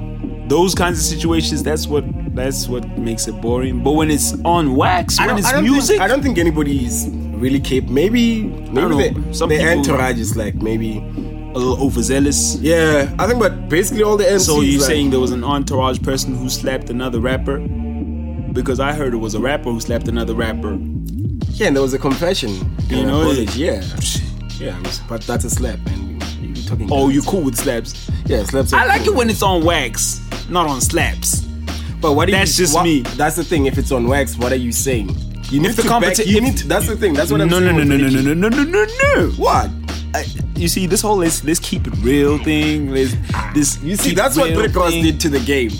[0.49, 1.63] those kinds of situations.
[1.63, 3.83] That's what that's what makes it boring.
[3.83, 7.61] But when it's on wax, when it's music, Think, I don't think anybody is really
[7.61, 7.95] capable.
[7.95, 8.97] Maybe, maybe know.
[8.97, 10.99] the, Some the entourage is like maybe.
[10.99, 12.57] a little overzealous.
[12.57, 14.41] Yeah, I think, but basically all the MCs.
[14.47, 17.59] So you like, saying there was an entourage person who slapped another rapper?
[18.53, 20.79] Because I heard it was a rapper who slapped another rapper.
[21.51, 22.51] Yeah, and there was a confession.
[22.89, 23.57] You know, college.
[23.57, 23.83] Yeah,
[24.59, 26.21] yeah, but that's a slap, man.
[26.43, 26.89] You're talking?
[26.91, 28.11] Oh, you cool with slaps?
[28.27, 28.73] Yeah, slaps.
[28.73, 29.15] are I like cool.
[29.15, 31.41] it when it's on wax, not on slaps.
[32.01, 32.27] But what?
[32.27, 33.01] do you- That's just what- me.
[33.01, 33.67] That's the thing.
[33.67, 35.17] If it's on wax, what are you saying?
[35.51, 36.59] You need If the to back- competi- You need.
[36.59, 37.15] That's the thing.
[37.15, 37.77] That's what I'm no, saying.
[37.77, 39.31] no, no, no, no, no, no, no, no, no.
[39.33, 39.71] What?
[40.15, 40.25] I,
[40.57, 42.91] you see, this whole let's let's keep it real thing.
[42.91, 43.15] Let's
[43.55, 43.81] this.
[43.83, 45.71] You see, that's what Rick Ross did to the game.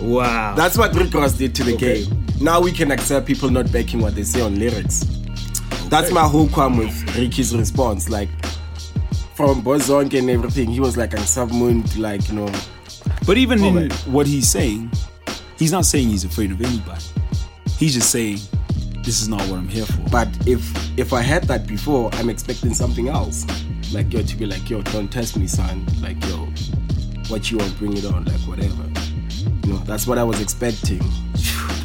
[0.00, 0.54] Wow.
[0.56, 2.04] That's what Rick Ross did to the Okay.
[2.04, 2.24] game.
[2.40, 5.00] Now we can accept people not backing what they say on lyrics.
[5.88, 8.08] That's my whole qualm with Ricky's response.
[8.08, 8.28] Like,
[9.34, 12.52] from Boss Zonke and everything, he was like, I'm submoon, like, you know.
[13.26, 14.90] But even in what he's saying,
[15.58, 17.02] he's not saying he's afraid of anybody.
[17.78, 18.38] He's just saying,
[19.02, 20.02] this is not what I'm here for.
[20.10, 20.62] But if
[20.98, 23.46] if I had that before, I'm expecting something else.
[23.92, 25.86] Like, yo, to be like, yo, don't test me, son.
[26.02, 26.46] Like, yo,
[27.28, 28.84] what you want, bring it on, like, whatever.
[29.66, 30.98] You know, that's what I was expecting.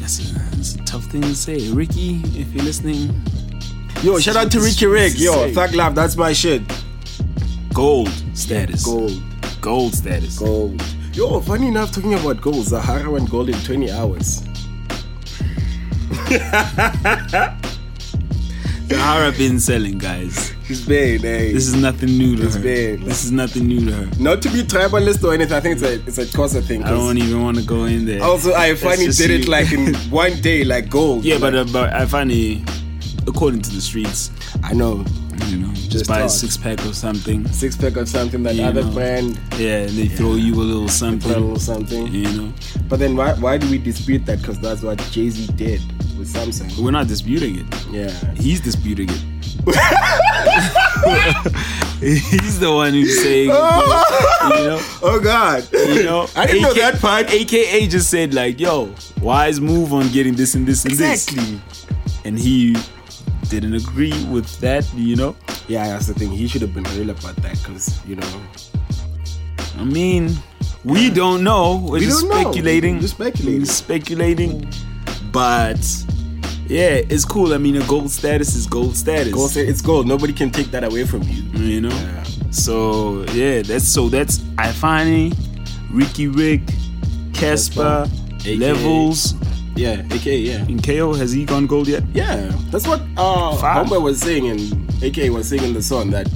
[0.00, 1.70] That's a, that's a tough thing to say.
[1.70, 3.08] Ricky, if you're listening,
[4.02, 5.14] Yo, shout out to Riky Rick.
[5.16, 6.60] Yo, Thug Love, that's my shit.
[7.72, 8.84] gold status.
[8.84, 9.22] Gold.
[9.62, 10.38] Gold status.
[10.38, 10.82] Gold.
[11.14, 14.43] Yo, funny enough, talking about gold, Zahara went gold in 20 hours.
[18.88, 20.52] Zahara been selling, guys.
[20.66, 21.52] She's bad, eh?
[21.52, 22.62] This is nothing new to It's her.
[22.62, 23.00] bad.
[23.02, 24.08] This is nothing new to her.
[24.18, 25.54] Not to be tribalist or anything.
[25.56, 26.84] I think it's a it's a Xhosa thing.
[26.84, 28.22] I don't even want to go in there.
[28.22, 31.24] Also, I finally did it like in one day, like gold.
[31.24, 32.62] yeah, but uh, but I finally,
[33.26, 34.30] according to the streets,
[34.62, 35.04] I know
[35.48, 37.46] you know, just, Just buy a six pack of something.
[37.48, 38.92] six pack of something that You other know.
[38.92, 41.34] brand Yeah, and they throw you a little something.
[41.42, 42.06] or something.
[42.14, 42.52] You know,
[42.88, 44.38] But then why why do we dispute that?
[44.40, 45.82] Because that's what Jay Z did
[46.24, 46.78] with Samsung.
[46.82, 47.66] we're not disputing it.
[47.90, 48.10] Yeah.
[48.34, 49.22] He's disputing it.
[52.00, 53.50] He's the one who's saying, you
[54.68, 55.66] know, Oh God.
[55.72, 56.26] you know.
[56.36, 57.30] I didn't know that part.
[57.30, 61.60] AKA just said like, "Yo, wise move on getting this and this and Exactly.
[61.68, 61.86] this,"
[62.24, 62.76] and he
[63.48, 64.86] didn't agree with that.
[64.94, 65.36] You know,
[65.68, 66.30] Yeah, that's the thing.
[66.30, 68.40] He should have been real about that because you know
[69.78, 70.30] I mean,
[70.84, 71.76] we don't know.
[71.84, 72.42] We're We just don't know.
[72.42, 73.00] speculating.
[73.00, 73.60] We're speculating.
[73.60, 74.68] We're speculating.
[75.32, 75.80] But
[76.68, 77.52] yeah, it's cool.
[77.52, 79.32] I mean, a gold status is gold status.
[79.32, 80.06] gold it's gold.
[80.06, 81.42] Nobody can take that away from you.
[81.58, 81.88] you know.
[81.88, 82.24] Yeah.
[82.50, 85.34] So yeah, that's so that's Ifani,
[85.90, 86.62] Riky Rick,
[87.32, 88.08] Cassper,
[88.58, 89.34] Levels,
[89.76, 90.02] Yeah.
[90.12, 90.38] Okay.
[90.38, 90.58] Yeah.
[90.62, 91.14] and KO.
[91.14, 92.02] Has he gone gold yet?
[92.14, 92.50] Yeah.
[92.70, 93.86] That's what uh Five.
[93.86, 94.60] Homeboy was saying and
[95.02, 96.26] AK was saying in the song that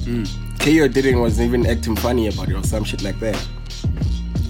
[0.59, 3.35] KO didn't wasn't even acting funny about it or some shit like that.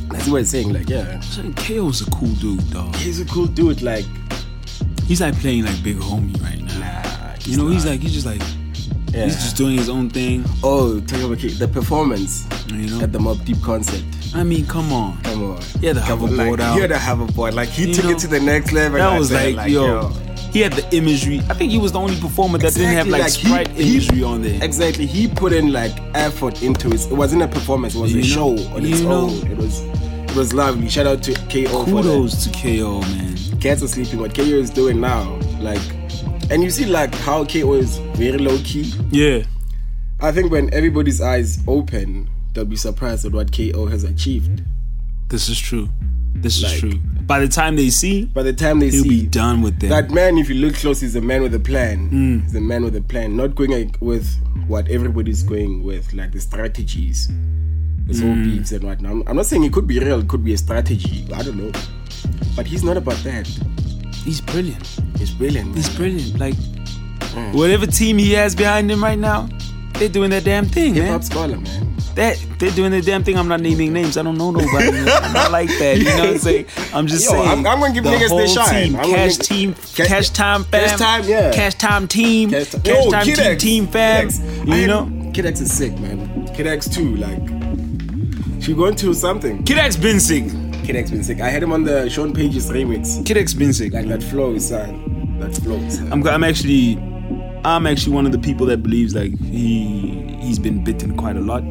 [0.09, 0.73] That's what he's saying.
[0.73, 1.21] Like, yeah,
[1.55, 2.95] KO's a cool dude, dog.
[2.95, 3.81] he's a cool dude.
[3.83, 4.05] Like,
[5.09, 6.79] He's like playing like big homie right now.
[6.79, 8.41] nah, you know, he's like he's just like
[9.11, 9.25] yeah.
[9.25, 10.45] he's just doing his own thing.
[10.63, 14.03] oh, talking about the performance You know, at the Mobb Deep concert.
[14.35, 15.19] I mean, come on.
[15.23, 15.61] Come on.
[15.81, 16.75] He had the hoverboard like, out.
[16.75, 17.53] He had a hoverboard.
[17.55, 18.99] Like he You took know, it to the next level.
[18.99, 20.09] That was said, like, yo,
[20.53, 21.39] he had the imagery.
[21.49, 24.21] I think he was the only performer that didn't have Exactly, like, sprite he- imagery
[24.23, 24.63] on there.
[24.63, 25.07] Exactly.
[25.07, 27.01] He put in like effort into it.
[27.07, 27.95] It wasn't a performance.
[27.95, 29.11] It was You a know, show on its know.
[29.29, 29.47] own.
[29.51, 29.81] It was
[30.35, 30.89] was lovely.
[30.89, 31.85] Shout out to KO.
[31.85, 33.37] Kudos to KO, man.
[33.59, 34.19] Cats are sleeping.
[34.19, 35.81] What KO is doing now, like,
[36.49, 38.93] and you see like how KO is very low key.
[39.11, 39.43] Yeah,
[40.19, 44.63] I think when everybody's eyes open, they'll be surprised at what KO has achieved.
[45.29, 45.87] this is true.
[46.35, 46.99] This Like- is true.
[47.27, 49.89] By the time they see, By the time they he'll see be done with them.
[49.89, 52.09] that man, if you look close, he's a man with a plan.
[52.09, 52.43] Mm.
[52.45, 54.27] He's a man with a plan, not going like, with
[54.67, 57.29] what everybody's going with, like the strategies,
[58.09, 58.43] this whole Mm.
[58.57, 59.11] beefs and whatnot.
[59.11, 61.25] I'm, I'm not saying it could be real, it could be a strategy.
[61.33, 61.71] I don't know,
[62.55, 63.47] but he's not about that.
[64.25, 64.85] He's brilliant.
[65.17, 65.75] He's brilliant.
[65.75, 65.97] He's man.
[65.97, 66.39] brilliant.
[66.39, 66.55] Like
[67.53, 69.47] whatever team he has behind him right now,
[69.93, 71.11] they're doing their damn thing, Hip man.
[71.13, 71.85] hop scholar, man.
[72.15, 73.37] That they're doing their damn thing.
[73.37, 74.17] I'm not naming names.
[74.17, 74.87] I don't know nobody.
[74.97, 75.97] I'm not like that.
[75.99, 76.65] You know what I'm saying?
[76.93, 77.47] I'm just Yo, saying.
[77.47, 78.83] I'm- I'm gonna give the niggas their whole shine.
[78.89, 81.51] Team, I'm cash team, Ca- cash time fam, Cash Time, yeah.
[81.53, 84.29] cash time team, Cash cash, Yo, time team, team fam.
[84.67, 86.49] You know, Kid X is sick, man.
[86.55, 87.58] Kid X too, like.
[88.69, 89.63] She going to something.
[89.63, 90.43] Kid X been sick.
[90.83, 91.41] Kid X been sick.
[91.41, 93.25] I had him on the Sean Pages remix.
[93.25, 93.93] Kid X been sick.
[93.93, 95.39] Like that flow is son.
[95.39, 95.99] That flow is.
[95.99, 96.97] Uh, I'm, I'm actually,
[97.65, 101.39] I'm actually one of the people that believes like he he's been bitten quite a
[101.39, 101.63] lot.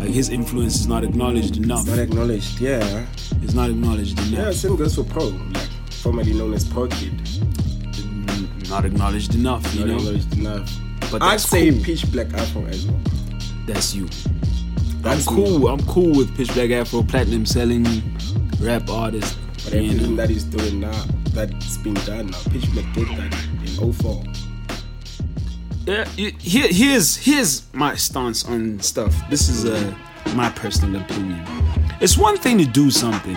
[0.00, 1.86] Like his influence is not acknowledged enough.
[1.86, 3.04] Not acknowledged, yeah.
[3.42, 4.32] It's not acknowledged enough.
[4.32, 7.12] Yeah, same goes for Pro, like formerly known as Pro Kid.
[8.70, 9.74] Not acknowledged enough.
[9.74, 10.78] You Not know, acknowleded enough.
[11.12, 11.82] but I'd say cool.
[11.84, 12.98] Pitch Black Afro as well.
[13.66, 14.08] That's you.
[15.04, 15.68] I'm cool.
[15.68, 17.84] I'm cool with Pitch Black Afro platinum selling
[18.60, 19.38] rap artist.
[19.64, 22.38] But everything that he's doing now, that's been done now.
[22.50, 23.34] Pitch Black did that
[23.80, 24.24] in 04.
[25.86, 29.14] Yeah, here, here's here's my stance on stuff.
[29.30, 29.94] This is uh,
[30.34, 31.42] my personal opinion.
[32.00, 33.36] It's one thing to do something,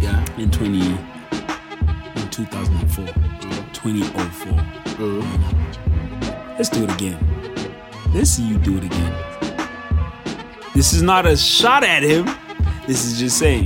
[0.00, 3.06] yeah, in 20 in 2004,
[3.72, 4.76] 2004.
[6.58, 7.18] Let's do it again.
[8.12, 9.25] Let's see you do it again.
[10.76, 12.26] This is not a shot at him.
[12.86, 13.64] This is just saying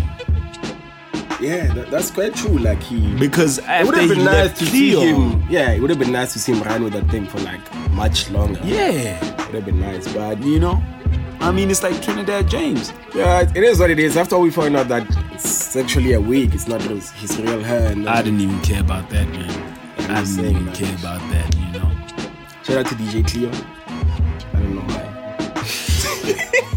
[1.41, 2.57] Yeah, that, that's quite true.
[2.59, 3.15] Like he.
[3.17, 5.45] because It would have been nice to see Cleo, him.
[5.51, 7.61] Yeah, it would have been nice to see him run with that thing for like
[7.91, 8.61] much longer.
[8.63, 10.11] yeah, would have been nice.
[10.13, 10.81] But you know,
[11.41, 12.93] I mean, it's like Trinidad James.
[13.15, 14.17] yeah, it is what it is.
[14.17, 17.91] After we found out that it's actually a wig, it's not his, his real hair.
[17.91, 19.77] And I didn't even care about that, man.
[20.11, 21.91] I didn't even care about that, you know.
[22.63, 23.80] Shout out to DJ Cleo.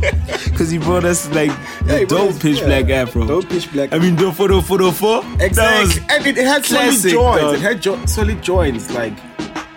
[0.46, 1.52] Because he brought us like
[1.86, 3.26] the Yeah, dope pitch yeah, black afro.
[3.26, 3.94] Dope pitch black.
[3.94, 5.22] I mean, dope photo photo four.
[5.24, 5.82] That Exactly.
[5.86, 7.42] was and it, it had solid joints.
[7.42, 7.54] dog.
[7.56, 8.92] It had jo- solid joints.
[8.92, 9.14] Like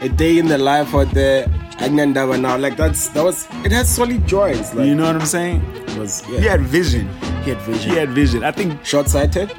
[0.01, 1.47] a day in the life out there.
[1.79, 2.57] Agnandava now.
[2.57, 4.75] Like that's that was it had solid joints.
[4.75, 5.63] Like you know what I'm saying?
[5.75, 6.41] it was yeah.
[6.41, 7.09] He had vision.
[7.45, 7.91] he had vision.
[7.91, 8.45] He had vision.
[8.45, 9.53] I think short sighted.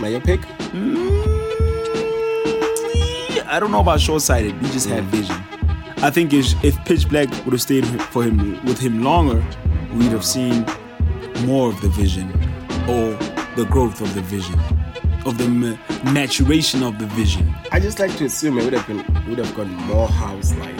[0.00, 0.40] My pick.
[0.72, 1.18] Mm,
[3.46, 4.54] I don't know about short sighted.
[4.62, 5.08] He just had mm.
[5.08, 5.57] vision.
[6.00, 9.44] I think if, if Pitch Black would have stayed for him with him longer,
[9.94, 10.64] we'd have seen
[11.44, 12.30] more of the vision
[12.88, 13.14] or
[13.56, 14.58] the growth of the vision
[15.26, 15.48] of the
[16.12, 17.52] maturation of the vision.
[17.72, 20.74] I just like to assume it would have been would have gone more house like.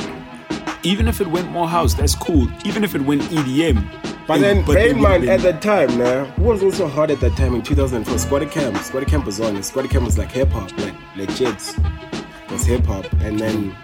[0.84, 2.48] Even if it went more house, that's cool.
[2.64, 3.84] Even if it went EDM.
[4.28, 6.86] But it- then, it bear in mind, been- at that time, now, who was also
[6.86, 8.14] hot at that time in 2004?
[8.16, 8.76] Skwatta Kamp.
[8.76, 9.56] Skwatta Kamp was on.
[9.56, 11.74] and Skwatta Kamp was like hip hop, like legit.
[11.76, 13.04] It was hip hop.
[13.20, 13.74] And then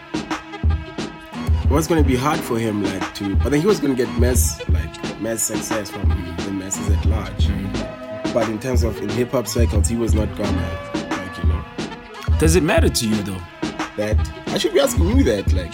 [1.75, 3.35] was going to be hard for him, like, to.
[3.37, 7.05] But then he was going to get mass, like, mass success from the masses at
[7.07, 7.49] large.
[8.33, 11.65] But in terms of in hip hop circles, he was not gonna, like, you know,
[12.39, 13.41] Does it matter to you though?
[13.97, 14.19] that.
[14.49, 15.73] I should be asking you that, like,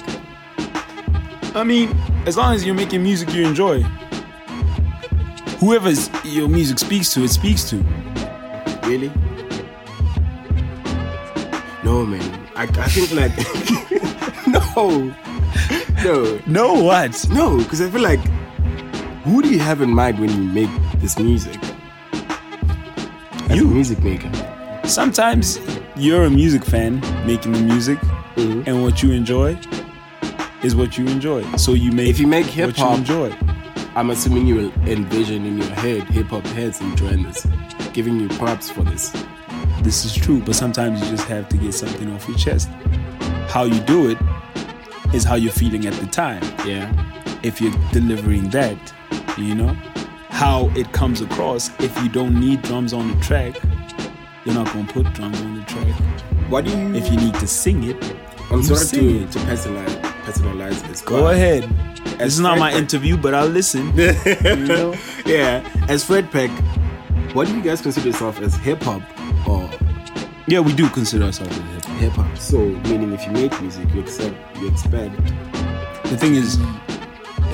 [1.56, 1.90] I mean,
[2.26, 3.82] as long as you're making music you enjoy.
[5.58, 7.76] Whoever's your music speaks to, it speaks to.
[8.84, 9.10] Really?
[11.84, 12.48] No, man.
[12.56, 13.32] I, I think like
[14.46, 15.14] no,
[16.04, 17.26] no, No, what?
[17.30, 17.58] no.
[17.58, 18.20] Because I feel like
[19.24, 21.56] who do you have in mind when you make this music?
[23.48, 23.68] As You.
[23.68, 24.30] a music maker.
[24.84, 25.60] Sometimes
[25.96, 27.98] you're a music fan making the music,
[28.36, 28.62] Mm-hmm.
[28.66, 29.58] and what you enjoy
[30.62, 31.42] is what you enjoy.
[31.56, 33.34] So you make If you make hip-hop- enjoy.
[33.96, 37.44] I'm assuming you envision in your head hip hop heads enjoying this,
[37.92, 39.12] giving you props for this.
[39.82, 42.68] This is true, but sometimes you just have to get something off your chest.
[43.48, 44.16] How you do it
[45.14, 46.42] is how you're feeling at the time.
[46.66, 46.90] Yeah.
[47.42, 48.76] If you're delivering that,
[49.38, 49.76] you know,
[50.28, 51.70] how it comes across.
[51.80, 53.54] If you don't need drums on the track,
[54.44, 55.94] you're not gonna put drums on the track.
[56.48, 56.94] What do you?
[56.94, 57.96] If you need to sing it,
[58.50, 59.32] I'm sorry to it.
[59.32, 61.02] to personalize personalize this.
[61.02, 61.68] Go but- ahead.
[62.18, 63.96] This is not my Fred- interview, but I'll listen.
[63.96, 64.94] you know?
[65.24, 65.66] yeah.
[65.88, 66.50] As Frat Pack,
[67.34, 69.02] what do you guys consider yourself as hip hop
[69.48, 69.68] or
[70.46, 71.79] Yeah, we do consider ourselves a hip hop.
[72.00, 72.36] Hip hop?
[72.38, 75.14] So, meaning if you make music, you accept, you expect.
[76.04, 76.58] The thing is,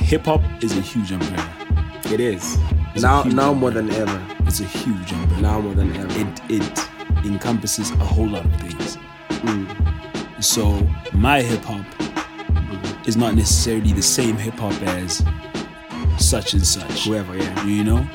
[0.00, 1.52] hip hop is a huge umbrella.
[2.06, 2.56] It is
[2.94, 3.54] It's now now umbrella.
[3.54, 4.22] more than ever.
[4.46, 5.42] It's a huge umbrella.
[5.42, 6.08] Now more than ever.
[6.20, 6.88] it it
[7.26, 8.96] encompasses a whole lot of things.
[9.42, 10.42] Mm.
[10.42, 10.64] So
[11.12, 11.84] my hip hop
[13.06, 15.24] is not necessarily the same hip hop as
[16.18, 17.04] such and such.
[17.06, 17.64] Whoever, yeah.
[17.64, 18.06] You know?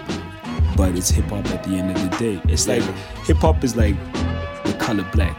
[0.78, 2.42] But it's hip hop at the end of the day.
[2.52, 2.84] It's like
[3.28, 3.96] hip hop is like
[4.64, 5.38] the color black.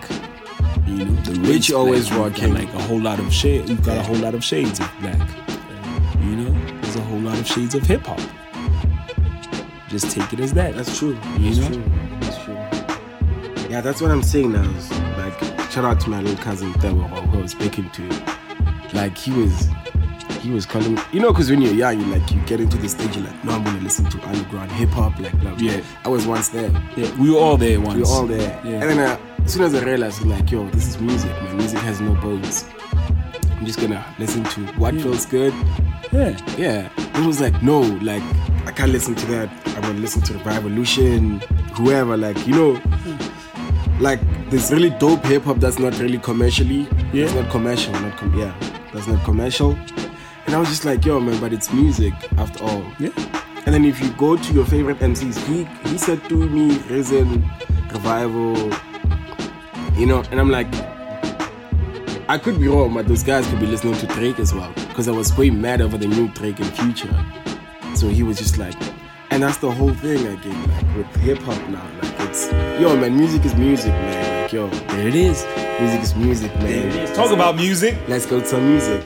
[0.98, 2.52] You know, the rich always rocking.
[2.54, 3.68] like a whole lot of shade.
[3.68, 5.28] You've got a whole lot of shades of black.
[6.20, 8.20] You know, there's a whole lot of shades of hip hop.
[9.88, 10.74] Just take it as that.
[10.74, 11.18] That's true.
[11.38, 11.68] You That's know?
[11.68, 11.84] true.
[12.20, 13.68] That's true.
[13.70, 14.62] Yeah, that's what I'm saying now.
[14.62, 15.38] is, Like,
[15.70, 18.08] shout out to my little cousin Theo, who I was speaking to.
[18.94, 19.68] Like, he was,
[20.40, 20.98] he was calling.
[21.12, 23.44] You know, because when you're young, you like you get into the stage, you're like,
[23.44, 25.58] no, I'm gonna listen to underground hip hop, like, blah, blah.
[25.70, 25.82] Yeah.
[26.04, 26.70] I was once there.
[26.96, 27.96] Yeah, we were all there once.
[27.96, 28.60] We were all there.
[28.64, 28.80] Yeah.
[28.80, 31.56] And then uh, as soon as I realized, like, yo, this is music, man.
[31.56, 32.64] Music has no bones.
[33.58, 35.52] I'm just gonna listen to what feels good.
[36.12, 36.36] yeah.
[36.56, 36.88] Yeah.
[36.96, 38.22] It was like, no, like,
[38.66, 39.48] I can't listen to that.
[39.76, 41.40] I'm gonna listen to the Revolution,
[41.74, 42.74] whoever, like, you know.
[42.76, 44.02] Hmm.
[44.02, 44.20] Like,
[44.50, 46.88] there's really dope hip hop that's not really commercially.
[47.12, 47.24] Yeah.
[47.26, 48.54] It's not commercial, not com- yeah.
[48.92, 49.72] That's not commercial.
[50.46, 52.84] And I was just like, yo, man, but it's music after all.
[52.98, 53.10] Yeah.
[53.64, 57.48] And then if you go to your favorite MCs, he he said to me, Risen,
[57.92, 58.72] Revival,
[59.96, 60.66] you know, and I'm like,
[62.28, 64.72] I could be wrong, but those guys could be listening to Drake as well.
[64.88, 67.14] Because I was way mad over the new Drake in Future.
[67.94, 68.74] So he was just like,
[69.30, 71.86] and that's the whole thing i again, like with hip hop now.
[72.02, 74.42] Like it's, yo, man, music is music, man.
[74.42, 75.44] Like, yo, There it is.
[75.80, 77.14] music is music, man.
[77.14, 77.96] Talk about music.
[78.08, 79.04] Let's go to some music.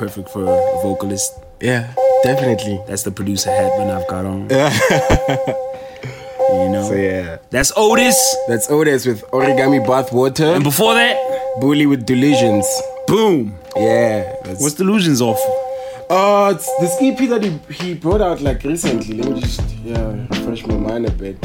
[0.00, 1.34] Perfect for a vocalist.
[1.60, 1.92] Yeah,
[2.24, 2.80] definitely.
[2.88, 4.40] That's the producer hat when I've got on.
[4.48, 4.56] you
[6.72, 6.86] know.
[6.88, 8.16] So yeah, That's Otis.
[8.48, 10.46] that's Otis with Origami Bath Water.
[10.54, 11.16] And before that,
[11.60, 12.66] Bully with Delusions.
[13.06, 13.54] boom.
[13.76, 14.34] Yeah.
[14.44, 15.38] That's, What's Delusions off?
[16.08, 19.18] Uh, it's this EP that he, he brought out like recently.
[19.20, 21.36] Let me just yeah refresh my mind a bit.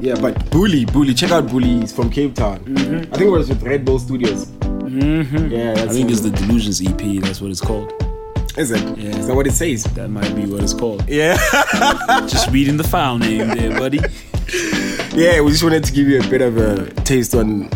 [0.00, 1.80] Yeah, but Bully, Bully, check out Bully.
[1.80, 2.60] He's from Cape Town.
[2.76, 4.52] I think it was with Red Bull Studios.
[5.00, 5.48] Mm-hmm.
[5.52, 7.22] Yeah, that's I think it's the Delusions EP.
[7.22, 7.92] That's what it's called.
[8.56, 8.80] Is it?
[8.98, 9.10] Yeah.
[9.16, 9.84] Is that what it says?
[9.94, 11.06] That might be what it's called.
[11.08, 11.36] Yeah.
[12.26, 13.98] Just reading the file name there, buddy.
[15.14, 17.68] yeah, we just wanted to give you a bit of a taste on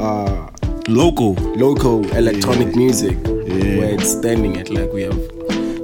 [0.00, 0.50] uh,
[0.88, 1.34] Local.
[1.56, 2.76] local electronic Yeah.
[2.76, 3.78] music, Yeah.
[3.78, 4.68] where it's standing at.
[4.70, 5.16] Like we have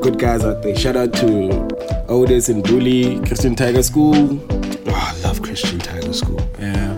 [0.01, 0.77] good guys out there.
[0.77, 4.15] Shout out to Otis and Bully, Christian Tiger School.
[4.15, 6.02] Oh, I love Christian Tiger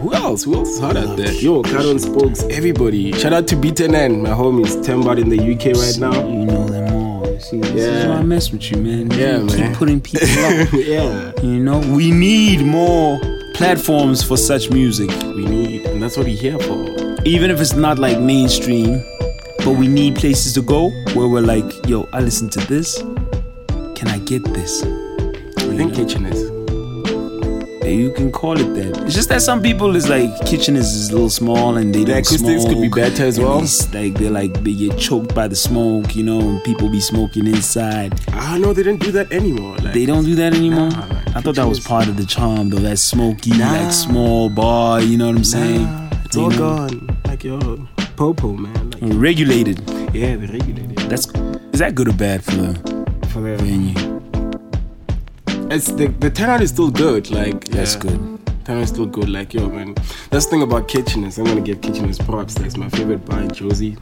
[0.04, 0.44] who else?
[0.44, 1.32] Who else is hot out there?
[1.32, 3.12] Yo, Caron Spokes, everybody.
[3.12, 6.28] Shout out to B10N, my homies, Tembot in the UK right now.
[6.28, 7.40] You know them all.
[7.40, 8.08] See, this is Yeah.
[8.10, 9.10] why I mess with you, man.
[9.12, 9.68] Yeah, you man.
[9.70, 10.68] Keep putting people up.
[10.74, 13.18] yeah, You know, we need more
[13.54, 15.08] platforms for such music.
[15.34, 17.16] we need, and that's what we're here for.
[17.24, 19.02] Even if it's not like mainstream,
[19.64, 22.98] but we need places to go where we're like, yo, I listen to this.
[23.96, 24.82] Can I get this?
[24.84, 26.53] I think kitchen is.
[27.84, 29.02] You can call it that.
[29.04, 32.04] It's just that some people is like kitchen is, is a little small and they
[32.04, 33.60] The acoustics could be smoke, better as well.
[33.62, 37.00] it's Like they're like they get choked by the smoke, you know, and people be
[37.00, 38.18] smoking inside.
[38.32, 39.76] Ah, no, they don't do that anymore.
[39.78, 40.90] Like, They don't do that anymore.
[40.90, 41.32] Nah, man.
[41.36, 42.78] I thought that was part of the charm, though.
[42.78, 43.72] That smoky, Nah.
[43.72, 45.00] like small bar.
[45.02, 45.82] You know what I'm saying?
[45.84, 46.58] Nah, it's You all know?
[46.58, 47.18] gone.
[47.26, 47.58] Like yo,
[48.16, 48.90] popo man.
[49.00, 49.78] Like, Regulated.
[50.14, 50.96] yeah, they regulated.
[51.10, 51.26] That's
[51.72, 52.74] is that good or bad for the
[53.24, 54.13] For for the venue.
[55.70, 57.30] It's the the turnout is still good.
[57.30, 58.00] Like That's yeah.
[58.02, 58.40] good.
[58.64, 59.28] Turnout is still good.
[59.28, 59.94] Like yo, man.
[60.30, 61.38] That's the thing about Kitcheners.
[61.38, 62.54] I'm gonna give Kitcheners props.
[62.54, 63.96] That's my favorite bar, Jozi.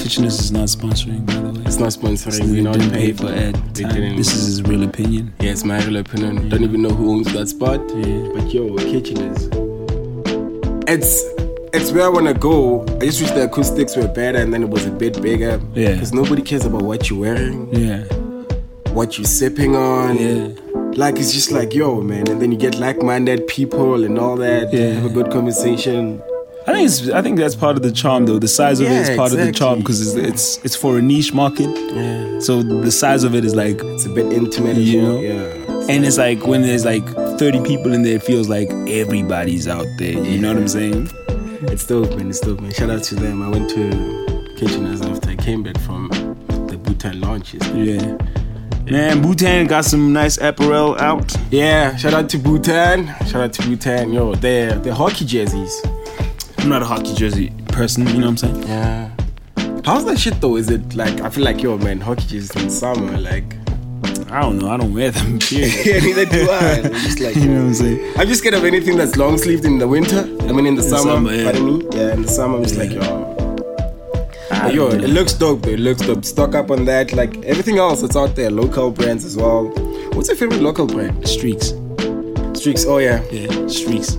[0.00, 1.64] Kitcheners is not sponsoring, by the way.
[1.66, 2.50] It's not sponsoring.
[2.50, 3.54] We didn't pay for ad.
[3.74, 5.32] This is his real opinion.
[5.40, 6.48] Yeah, it's my real opinion.
[6.48, 7.80] Don't even know who owns that spot.
[7.96, 8.28] Yeah.
[8.34, 9.48] But yo, Kitcheners.
[10.88, 11.22] It's
[11.72, 12.82] it's where I wanna go.
[13.00, 15.60] I just wish the acoustics were better and then it was a bit bigger.
[15.74, 15.92] Yeah.
[15.92, 18.02] Because nobody cares about what you're wearing, Yeah.
[18.92, 20.16] what you're sipping on.
[20.18, 20.48] Yeah.
[21.00, 24.70] Like it's just like yo, man, and then you get like-minded people and all that.
[24.70, 24.90] Yeah.
[25.00, 26.22] Have a good conversation.
[26.66, 27.08] I think it's.
[27.08, 28.38] I think that's part of the charm, though.
[28.38, 30.98] The size of it Yeah, is part of the charm because it's, it's it's for
[30.98, 31.70] a niche market.
[31.94, 32.40] Yeah.
[32.40, 35.20] So the size of it is like, It's a bit intimate You know?
[35.20, 35.88] Yeah.
[35.92, 37.06] and it's like when there's like
[37.38, 38.68] 30 people in there, it feels like
[39.02, 40.12] everybody's out there.
[40.30, 41.08] You know what I'm saying?
[41.72, 42.28] It's dope, man.
[42.28, 42.72] It's dope, man.
[42.72, 43.42] Shout out to them.
[43.42, 43.84] I went to
[44.58, 46.08] Kitcheners after I came back from
[46.68, 47.66] the Butan launches.
[47.68, 48.18] Yeah.
[48.90, 51.32] Man, Butan got some nice apparel out.
[51.52, 53.06] Yeah, shout out to Butan.
[53.30, 54.12] Shout out to Butan.
[54.12, 55.80] Yo, they're they're hockey jerseys.
[56.58, 58.62] I'm not a hockey jersey person, you know what I'm saying?
[58.64, 59.10] Yeah.
[59.84, 60.56] How's that shit though?
[60.56, 63.54] Is it like I feel like yo man, hockey jerseys in summer, like
[64.28, 64.68] I don't know.
[64.68, 65.38] I don't wear them.
[65.40, 65.86] Period.
[65.86, 66.80] yeah, neither do I.
[66.84, 68.12] I'm just like you know what I'm saying?
[68.18, 70.18] I'm just scared of anything that's long sleeved in the winter.
[70.18, 71.44] I mean in the summer, summer, yeah.
[71.44, 71.86] pardon me.
[71.92, 73.39] Yeah, in the summer I'm just like yo.
[74.62, 75.70] I yo, it looks dope though.
[75.70, 76.24] It looks dope.
[76.24, 77.12] Stock up on that.
[77.12, 79.68] Like everything else that's out there, local brands as well.
[80.14, 81.26] What's your favorite local brand?
[81.26, 81.68] Streaks.
[82.58, 82.84] Streaks.
[82.86, 83.22] Oh yeah.
[83.30, 84.18] Yeah, streaks.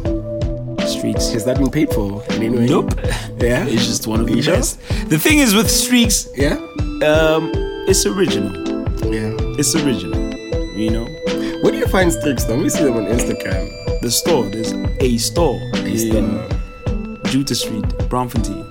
[0.91, 1.29] Streaks.
[1.31, 2.65] Has that been paid for in any way?
[2.67, 2.93] Nope.
[3.39, 3.65] Yeah.
[3.67, 4.55] It's just one of the You sure?
[4.55, 4.79] best.
[5.09, 6.53] The thing is with streaks, Yeah.
[7.03, 7.51] um,
[7.87, 8.51] it's original.
[9.11, 9.33] Yeah.
[9.59, 10.19] It's original.
[10.77, 11.05] You know,
[11.61, 12.55] Where do you find streaks though?
[12.55, 13.69] Let me see them on Instagram.
[14.01, 14.45] the store.
[14.45, 16.47] There's a store in store.
[17.25, 18.67] Juta Street, Braamfontein.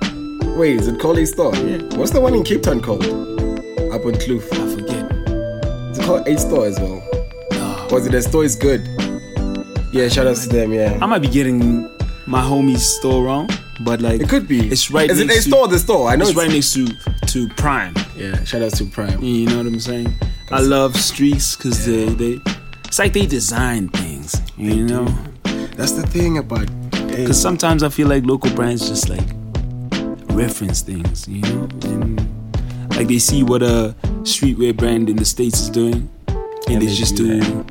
[0.56, 1.54] Wait, is it called a store?
[1.56, 1.78] Yeah.
[1.96, 3.04] What's the one in Cape Town called?
[3.04, 4.44] Up on Kloof.
[4.52, 5.10] I forget.
[5.90, 7.02] Is it called a store as well?
[7.54, 7.88] Ah.
[7.90, 8.86] Was it a store is good?
[9.92, 10.98] Yeah, shout out to them, yeah.
[11.00, 11.82] I might be getting
[12.26, 13.48] my homie's store wrong,
[13.80, 14.68] but like it could be.
[14.68, 15.10] It's right.
[15.10, 16.08] Is it next a store or the store?
[16.08, 16.86] I know It's it's, right next to
[17.26, 17.94] to Prime.
[18.16, 19.22] Yeah, shout out to Prime.
[19.22, 20.12] You know what I'm saying?
[20.52, 22.40] I love streaks because they they.
[22.84, 24.40] It's like they design things.
[24.56, 25.06] You know.
[25.76, 29.24] That's the thing about Because sometimes I feel like local brands just like
[30.32, 32.20] reference things, you know, and
[32.96, 36.86] like they see what a streetwear brand in the states is doing, and, And they,
[36.86, 37.64] they just do do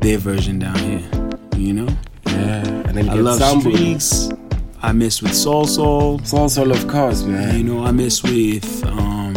[0.00, 1.08] their version down here,
[1.56, 1.88] you know.
[2.26, 4.30] Yeah, and then I get love streaks.
[4.82, 6.20] I mess with Soul Soul.
[6.32, 7.56] Also of course, man.
[7.56, 9.34] You know, I mess with um.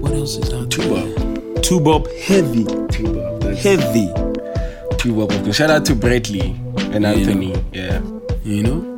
[0.00, 1.14] What else is out there?
[1.62, 4.12] Tubop heavy, that's heavy.
[5.04, 5.56] Course.
[5.56, 6.56] Shout out to Bradley
[6.94, 7.54] and Anthony.
[7.72, 8.00] Yeah.
[8.42, 8.93] You know.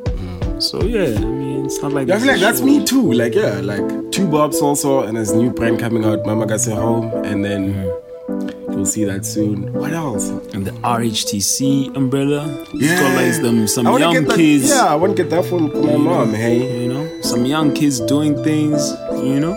[0.67, 3.13] So yeah, I mean, it's not like Yeah, I feel like that's me too.
[3.13, 6.75] Like, yeah, like two bobs also, and there's a new brand coming out, Mama Gase
[6.75, 8.73] Home, and then mm-hmm.
[8.73, 9.73] you'll see that soon.
[9.73, 10.29] What else?
[10.55, 12.47] and the RHTC umbrella.
[12.73, 14.69] Got like them some young that, kids.
[14.69, 16.35] Yeah, I want to get that from my mom.
[16.35, 18.91] Hey, You know, some young kids doing things.
[19.13, 19.57] You know,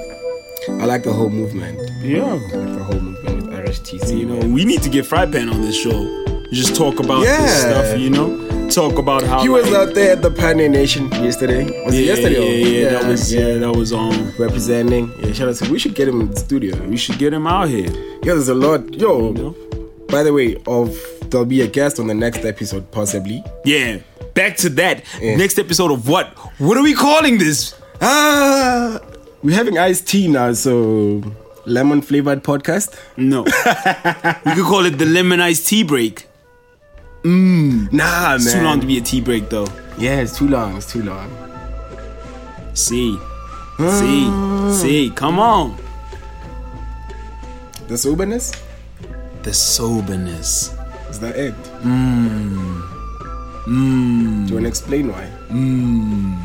[0.79, 1.89] I like the whole movement.
[2.03, 2.23] yeah.
[2.23, 4.15] I like the whole movement with RHTC.
[4.15, 6.05] You know, we need to get Fry Pan on this show.
[6.51, 7.99] Just talk about this stuff.
[7.99, 11.63] You know, talk about how he was like, out there at the Pioneer Nation yesterday.
[11.85, 12.37] Was yeah, it yesterday?
[12.37, 14.33] or- Yeah, yeah, that was yeah, that was um.
[14.37, 15.11] representing.
[15.21, 15.71] Yeah, shout out to.
[15.71, 16.75] We should get him in the studio.
[16.87, 17.89] We should get him out here.
[18.23, 18.93] Yeah, there's a lot.
[18.93, 19.55] Yo, You know?
[20.09, 20.95] by the way, of
[21.29, 23.43] there'll be a guest on the next episode, possibly.
[23.65, 23.99] Yeah.
[24.33, 25.35] Back to that Yeah.
[25.35, 26.27] next episode of what?
[26.59, 27.75] What are we calling this?
[28.01, 28.99] Ah,
[29.43, 31.21] we're having iced tea now, so
[31.65, 32.95] lemon flavored podcast.
[33.17, 33.41] No,
[34.45, 36.25] we could call it the lemon iced tea break.
[37.23, 37.91] Mm.
[37.91, 38.57] Nah, It's man.
[38.57, 39.67] too long to be a tea break though.
[39.97, 40.77] Yeah, it's too long.
[40.77, 41.29] It's too long.
[42.73, 43.17] See,
[43.79, 44.71] ah.
[44.71, 45.09] see, see.
[45.15, 45.75] Come on.
[47.87, 48.51] The soberness
[49.43, 50.75] The soberness.
[51.09, 51.53] is that it?
[51.81, 52.81] Mmm.
[53.67, 54.47] Mmm.
[54.47, 55.27] Do you want to explain why?
[55.49, 56.37] Mm.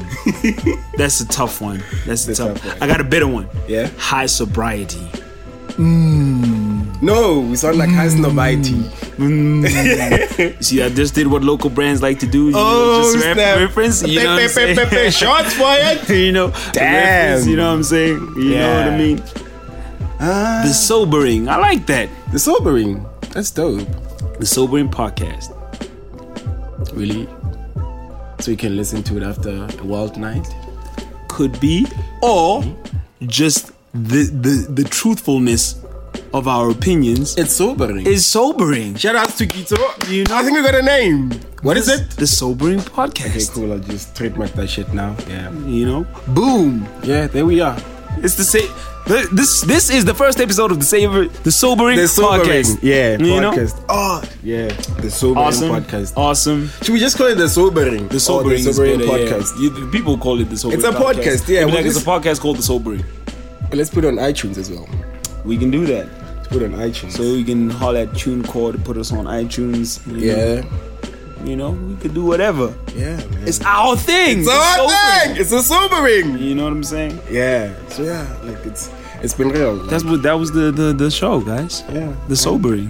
[0.96, 1.82] That's a tough one.
[2.06, 2.60] That's a tough.
[2.60, 2.82] tough one.
[2.82, 3.48] I got a better one.
[3.68, 3.88] Yeah.
[3.98, 5.06] High sobriety.
[5.76, 6.63] Mm.
[7.05, 8.24] No, we sound like high mm.
[9.16, 9.64] mm.
[9.66, 10.64] snobiety.
[10.64, 12.46] See, I just did what local brands like to do.
[12.48, 13.59] You Oh, know, just ref- snap.
[13.59, 14.02] reference.
[14.02, 15.11] You know what I'm saying?
[15.11, 16.09] Shots fired.
[16.09, 17.46] you know, Damn.
[17.46, 18.20] you know what I'm saying?
[18.36, 18.98] You know what I Yeah.
[18.98, 19.22] mean?
[20.20, 20.62] Ah.
[20.64, 21.48] the sobering.
[21.48, 22.09] I like that.
[22.32, 23.05] The sobering.
[23.32, 23.86] That's dope.
[24.38, 25.52] The sobering podcast.
[26.94, 27.28] Really.
[28.40, 30.46] So you can listen to it after a wild night.
[31.28, 31.84] could be,
[32.22, 33.26] or mm-hmm.
[33.26, 35.84] just the the the truthfulness
[36.35, 38.07] of our opinions It's sobering.
[38.07, 38.97] It's sobering.
[38.97, 39.76] Shout out to Gito.
[40.11, 41.30] You know, I think we got a name.
[41.62, 42.11] What is it?
[42.11, 43.37] The sobering Podcast.
[43.37, 43.72] Okay, cool.
[43.72, 45.16] I'll just trademark that shit now.
[45.28, 45.51] Yeah.
[45.64, 46.87] You know, boom.
[47.05, 47.78] Yeah, there we are.
[48.18, 48.68] It's the same.
[49.07, 52.78] This this is the first episode of the Saver the Sobering The sobering, podcast.
[52.82, 53.53] yeah, You know?
[53.53, 53.85] podcast.
[53.89, 54.68] Oh, yeah,
[55.03, 55.68] the sobering Awesome.
[55.70, 56.16] podcast.
[56.16, 56.68] Awesome.
[56.82, 58.09] Should we just call it the sobering?
[58.09, 59.53] The Sobering, the sobering better, podcast.
[59.61, 59.91] Yeah.
[59.93, 60.80] People call it the Sobering.
[60.80, 63.05] It's a podcast, yeah, we'll like it's a podcast called the Sobering.
[63.72, 64.89] Let's put it on iTunes as well.
[65.45, 66.09] We can do that.
[66.45, 67.12] Let's put on iTunes.
[67.12, 70.05] So you can holler at TuneCore to put us on iTunes.
[70.07, 70.62] you know?
[70.62, 72.74] yeah, You know, we could do whatever.
[72.95, 73.49] yeah, man.
[73.49, 74.40] It's our thing.
[74.40, 75.34] It's the our Sobering.
[75.34, 75.40] thing.
[75.40, 76.38] It's a sobering.
[76.38, 77.18] You know what I'm saying?
[77.30, 77.72] Yeah.
[77.88, 78.90] So yeah, like it's
[79.22, 79.76] it's been real.
[79.86, 81.82] That's what that was the the, the show, guys.
[81.92, 82.14] yeah.
[82.28, 82.88] The sobering.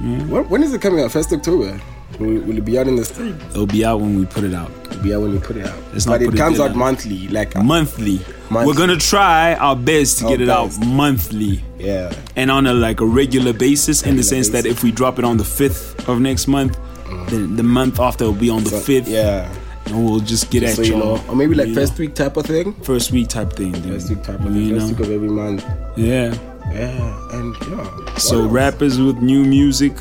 [0.00, 1.12] When, when is it coming out?
[1.12, 1.80] First October.
[2.18, 3.34] Will, will it be out in the street?
[3.50, 4.70] It'll be out when we put it out.
[4.86, 5.78] It'll be out when you put it out.
[5.92, 6.78] It's not but it it comes out now.
[6.78, 7.28] monthly.
[7.28, 8.20] Like uh, Monthly.
[8.50, 8.66] Monthly.
[8.72, 10.80] We're gonna try our best to Our get it best.
[10.80, 11.62] out monthly.
[11.78, 12.12] yeah.
[12.36, 15.18] And on a like a regular basis, in the Regular sense that if we drop
[15.18, 17.28] it on the fifth of next month, mm.
[17.30, 19.08] then the month after will be on the So, fifth.
[19.08, 19.52] Yeah.
[19.86, 22.04] And we'll just get at So you know, or maybe like first know?
[22.04, 22.74] week type of thing.
[22.82, 23.72] first week type thing.
[23.72, 23.84] Dude.
[23.94, 24.74] First week type of You thing.
[24.74, 24.92] First know?
[24.98, 25.64] week of every month.
[25.96, 26.34] Yeah.
[26.72, 28.14] Yeah, and yeah.
[28.16, 28.52] So else?
[28.52, 29.94] rappers with new music,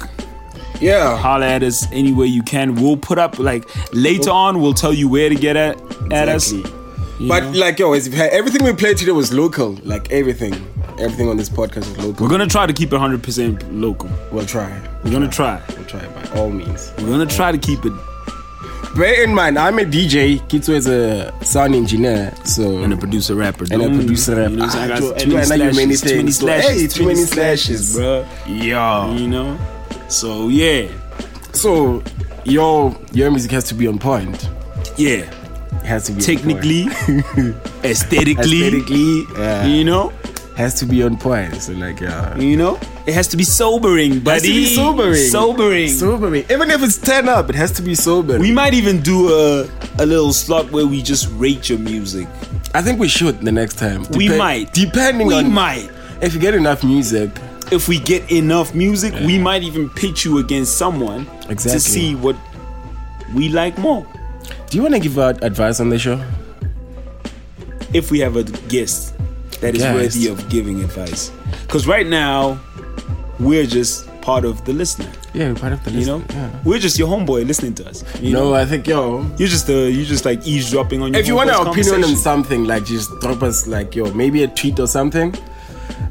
[0.82, 1.18] Yeah.
[1.18, 2.76] holler at us any way you can.
[2.76, 4.62] We'll put up like later on.
[4.62, 5.78] We'll tell you where to get at
[6.12, 6.64] at Exactly.
[6.64, 6.72] us.
[7.20, 7.52] But know?
[7.52, 9.72] like yo, everything we played today was local.
[9.84, 10.54] Like everything,
[11.00, 12.26] everything on this podcast is local.
[12.26, 14.10] we're gonna try to keep it 100% local.
[14.32, 14.70] We'll try.
[15.04, 15.62] We're gonna try.
[15.70, 16.94] We'll try by all means.
[17.00, 17.94] We're gonna try to keep it
[18.96, 20.40] Bear in mind, I'm a DJ.
[20.48, 22.34] Kitso is a sound engineer.
[22.46, 23.66] So and a producer rapper.
[23.70, 24.50] And a producer rapper.
[24.52, 24.84] You know saying?
[24.86, 26.38] I got Joe, too many I know you many slashes, too many things.
[26.38, 27.96] So, slashes, hey, too too many many slashes, slashes.
[27.96, 28.28] bro.
[28.48, 29.14] yeah.
[29.14, 29.60] You know.
[30.10, 30.88] So yeah,
[31.54, 32.02] So
[32.44, 34.50] your your music has to be on point.
[34.98, 35.32] yeah.
[35.88, 36.84] Has to be Technically,
[37.84, 40.12] aesthetically, aesthetically, yeah, you know,
[40.58, 41.56] has to be on point.
[41.62, 42.38] So like yeah.
[42.38, 44.32] you know, it has to be sobering, buddy.
[44.34, 45.16] Has to be sobering.
[45.16, 45.90] Sobering.
[45.90, 46.46] Sobering.
[46.52, 48.42] Even if it's turn up, it has to be sobering.
[48.42, 49.70] we might even do a
[50.00, 52.28] a little slot where we just rate your music.
[52.74, 54.04] I think we should the next time.
[54.12, 54.74] We might.
[54.74, 55.90] Depending We on might.
[56.22, 57.32] if you get enough music.
[57.72, 62.36] If we get enough music, we might even pitch you against someone to see what
[63.34, 64.06] we like more.
[64.70, 66.22] Do you want to give out advice on the show?
[67.94, 69.14] if we have a guest
[69.62, 69.96] that is Guest.
[69.96, 71.32] worthy of giving advice.
[71.62, 72.60] Because right now,
[73.40, 75.10] we're just part of the listener.
[75.34, 76.16] Yeah, we're part of the listener.
[76.18, 76.50] You know, Yeah.
[76.66, 78.04] we're just your homeboy listening to us.
[78.22, 79.26] You no, know, I think yo.
[79.38, 81.22] you're just uh, you're just like eavesdropping on your.
[81.22, 84.48] If you want our opinion on something, like just drop us like yo, maybe a
[84.50, 85.34] tweet or something,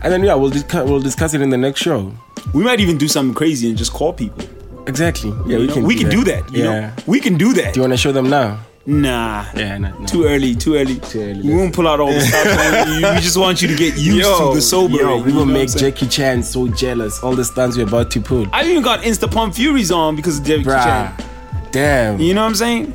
[0.02, 2.10] and then yeah, we'll discuss we'll discuss it in the next show.
[2.54, 4.44] we might even do something crazy and just call people.
[4.86, 5.30] Exactly.
[5.46, 5.80] Yeah, You know?
[5.86, 6.50] we can do that.
[6.52, 6.80] You yeah.
[6.80, 7.74] know, we can do that.
[7.74, 8.58] Do you want to show them now?
[8.88, 10.06] nah, Yeah, no, no.
[10.06, 10.96] too early, too early.
[11.00, 12.86] Too early, We won't pull out all the stuff.
[13.16, 14.94] We just want you to get used to the sober.
[14.96, 17.20] Yo, we will make Jackie Chan so jealous.
[17.22, 18.48] All the stunts we're about to put.
[18.52, 20.84] I even got Insta Pump Furies on because of Jackie Bruh.
[20.84, 21.24] Chan.
[21.72, 22.20] Damn.
[22.20, 22.92] You know what I'm saying?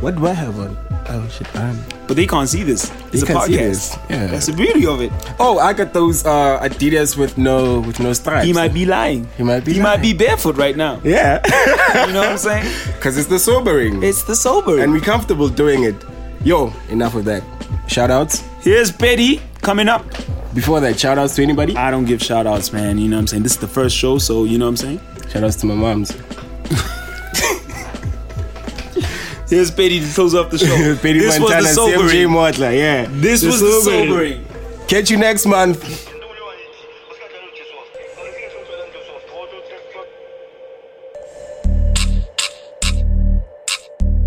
[0.00, 0.76] What do I have on?
[1.08, 1.76] Oh shit, I'm.
[2.06, 2.90] But they can't see this.
[3.12, 3.46] It's a can't podcast.
[3.46, 3.96] see this.
[4.10, 4.26] Yeah.
[4.26, 5.10] That's the beauty of it.
[5.38, 8.46] Oh, I got those uh, Adidas with no with no stripes.
[8.46, 9.26] He might be lying.
[9.38, 11.00] He might be He might be barefoot right now.
[11.02, 11.40] Yeah,
[12.06, 12.66] You know what I'm saying?
[12.94, 14.82] because it's the sobering, It's the sobering.
[14.82, 15.94] and we're comfortable doing it.
[16.44, 17.42] Yo, enough of that.
[17.88, 18.44] Shout outs.
[18.60, 20.04] Here's Betty coming up.
[20.54, 21.74] Before that, shout outs to anybody.
[21.76, 22.98] I don't give shout outs, man.
[22.98, 23.42] You know what I'm saying?
[23.44, 25.00] This is the first show, so you know what I'm saying?
[25.30, 26.12] Shout outs to my moms.
[29.54, 30.66] Here's Betty to close off the show.
[31.00, 32.28] Petey this was Montana, the CMJ sobering.
[32.28, 33.06] Mortler, yeah.
[33.08, 34.44] This was the sobering.
[34.88, 36.10] Catch you next month.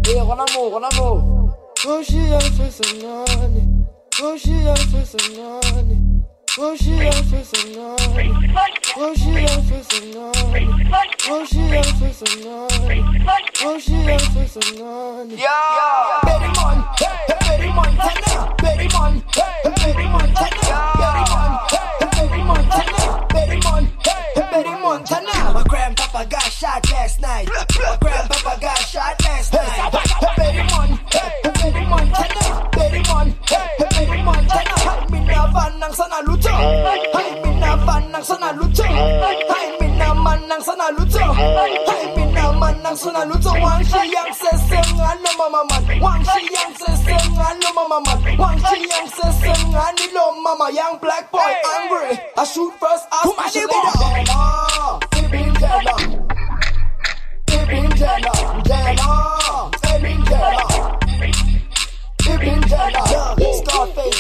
[0.07, 1.51] Yeah, run amour, run amour.
[1.84, 3.67] Roxia fez a nani.
[4.21, 5.97] Roxia fez a nani.
[6.57, 8.32] Roxia fez a nani.
[8.95, 9.91] Roxia fez
[13.30, 13.45] a nani.
[13.61, 15.36] Roxia fez a nani.
[15.36, 16.26] Roxia fez
[42.88, 43.51] ng sanaluto.
[43.59, 45.83] Wang siyang sesengan no mamaman.
[45.99, 48.17] Wang siyang sesengan no mamaman.
[48.39, 50.71] Wang siyang sesengan ni lo mama.
[50.71, 52.15] Young black boy angry.
[52.15, 53.99] I shoot first, I smash it later.
[55.11, 55.95] Tipping Jella.
[57.47, 58.33] Tipping Jella.
[58.63, 59.11] Jella.
[59.83, 60.65] Tipping Jella.
[62.23, 63.36] Tipping Jella.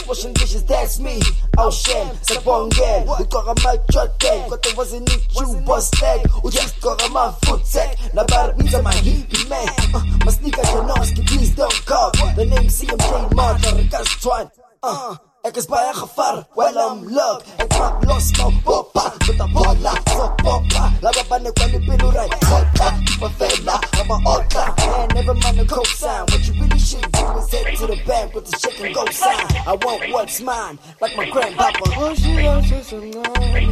[0.07, 1.19] Washing dishes, that's me.
[1.57, 3.03] Oh shit, sa bongen.
[3.03, 4.47] Ikaw ka mag-jotek.
[4.47, 6.23] Kung ito wasn't it, you bust leg.
[6.47, 8.15] Ujas ko ka ma-footsek.
[8.15, 9.67] Nabarap minsan my hippie man.
[9.91, 12.15] Uh, mas ni ka Janoski, please don't call.
[12.39, 14.47] The name CMJ Martha Castron.
[14.79, 19.45] Uh, Ek is baie gevaar, well I'm luck Ek maak los nou poppa Met a
[19.47, 24.75] bolla, so poppa Laba bane kwa ni pilu rai Hota, kipa vela, I'm a otta
[24.77, 28.35] Man, never mind the cosign What you really should do is head to the bank
[28.35, 29.47] With the check and go sign.
[29.65, 31.95] I want what's mine Like my grandpapa.
[31.95, 33.71] Oh, she else is a nanny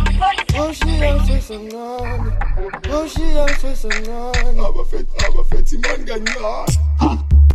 [0.55, 2.31] Oh, she else is a nanny
[2.87, 6.85] Oh, she else is a nanny Abafethi abafethi man kancane.
[7.01, 7.54] Hey, baby man, hey,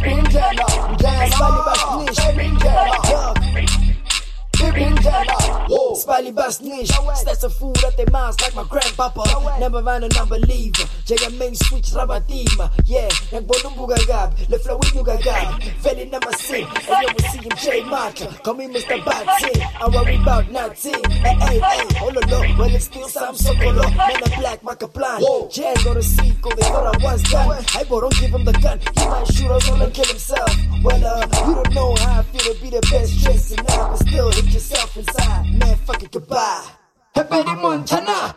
[0.00, 0.66] yeah, Ibindlela,
[1.30, 3.37] Spali Basnish,
[4.68, 9.24] Ibindlela, Ibindlela, whoa, Spali Basnish, stats of food at their mouths like my grandpapa.
[9.58, 15.62] Never mind a non-believer, Jaya main switch rabatima, yeah, yang bonum bugagab, le flowing nugagab,
[15.80, 19.00] very number sin, and you will see him J Mata, call me Mr.
[19.02, 23.84] Batsy, I worry about nothing, hey, hey, hey, all alone, well it's still some sokolo,
[23.96, 27.84] man a black marker plan, Jan go to Seco, they thought I was done, I
[27.88, 30.50] but don't give him the gun, he might shoot us all and kill himself,
[30.84, 33.88] well uh, you don't know how I feel to be the best dressed and now,
[33.90, 36.64] but still hit yourself inside, man fuck it goodbye,
[37.14, 37.22] hey
[37.62, 38.34] Montana,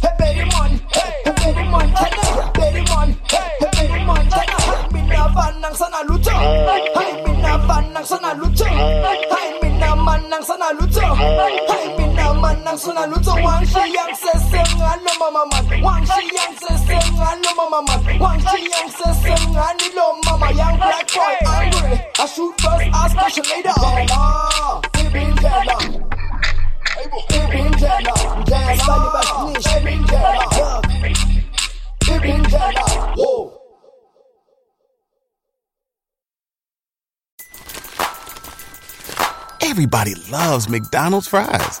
[0.00, 4.56] Hey, baby man, hey, hey, baby man, tana, baby man, hey, hey, baby man, tana.
[4.56, 11.00] Hay mina vanang sana luto, hay mina vanang sana luto, hay mina manang sana luto,
[11.02, 11.99] hay
[12.70, 13.34] mina manang sana luto.
[13.42, 17.82] Wang shi yang se se ngalo mama man, wang shi yang se se ngalo mama
[17.82, 22.00] man, wang shi yang se se ngani lo mama young black boy angry.
[22.18, 23.72] I shoot first, ask question later.
[23.76, 25.64] Oh, baby, yeah,
[27.30, 28.14] Ibindlela,
[28.44, 30.84] dance bali basnish Ibindlela, yuck
[32.04, 32.84] Ibindlela,
[33.16, 33.56] whoa.
[39.62, 41.80] Everybody loves McDonald's fries.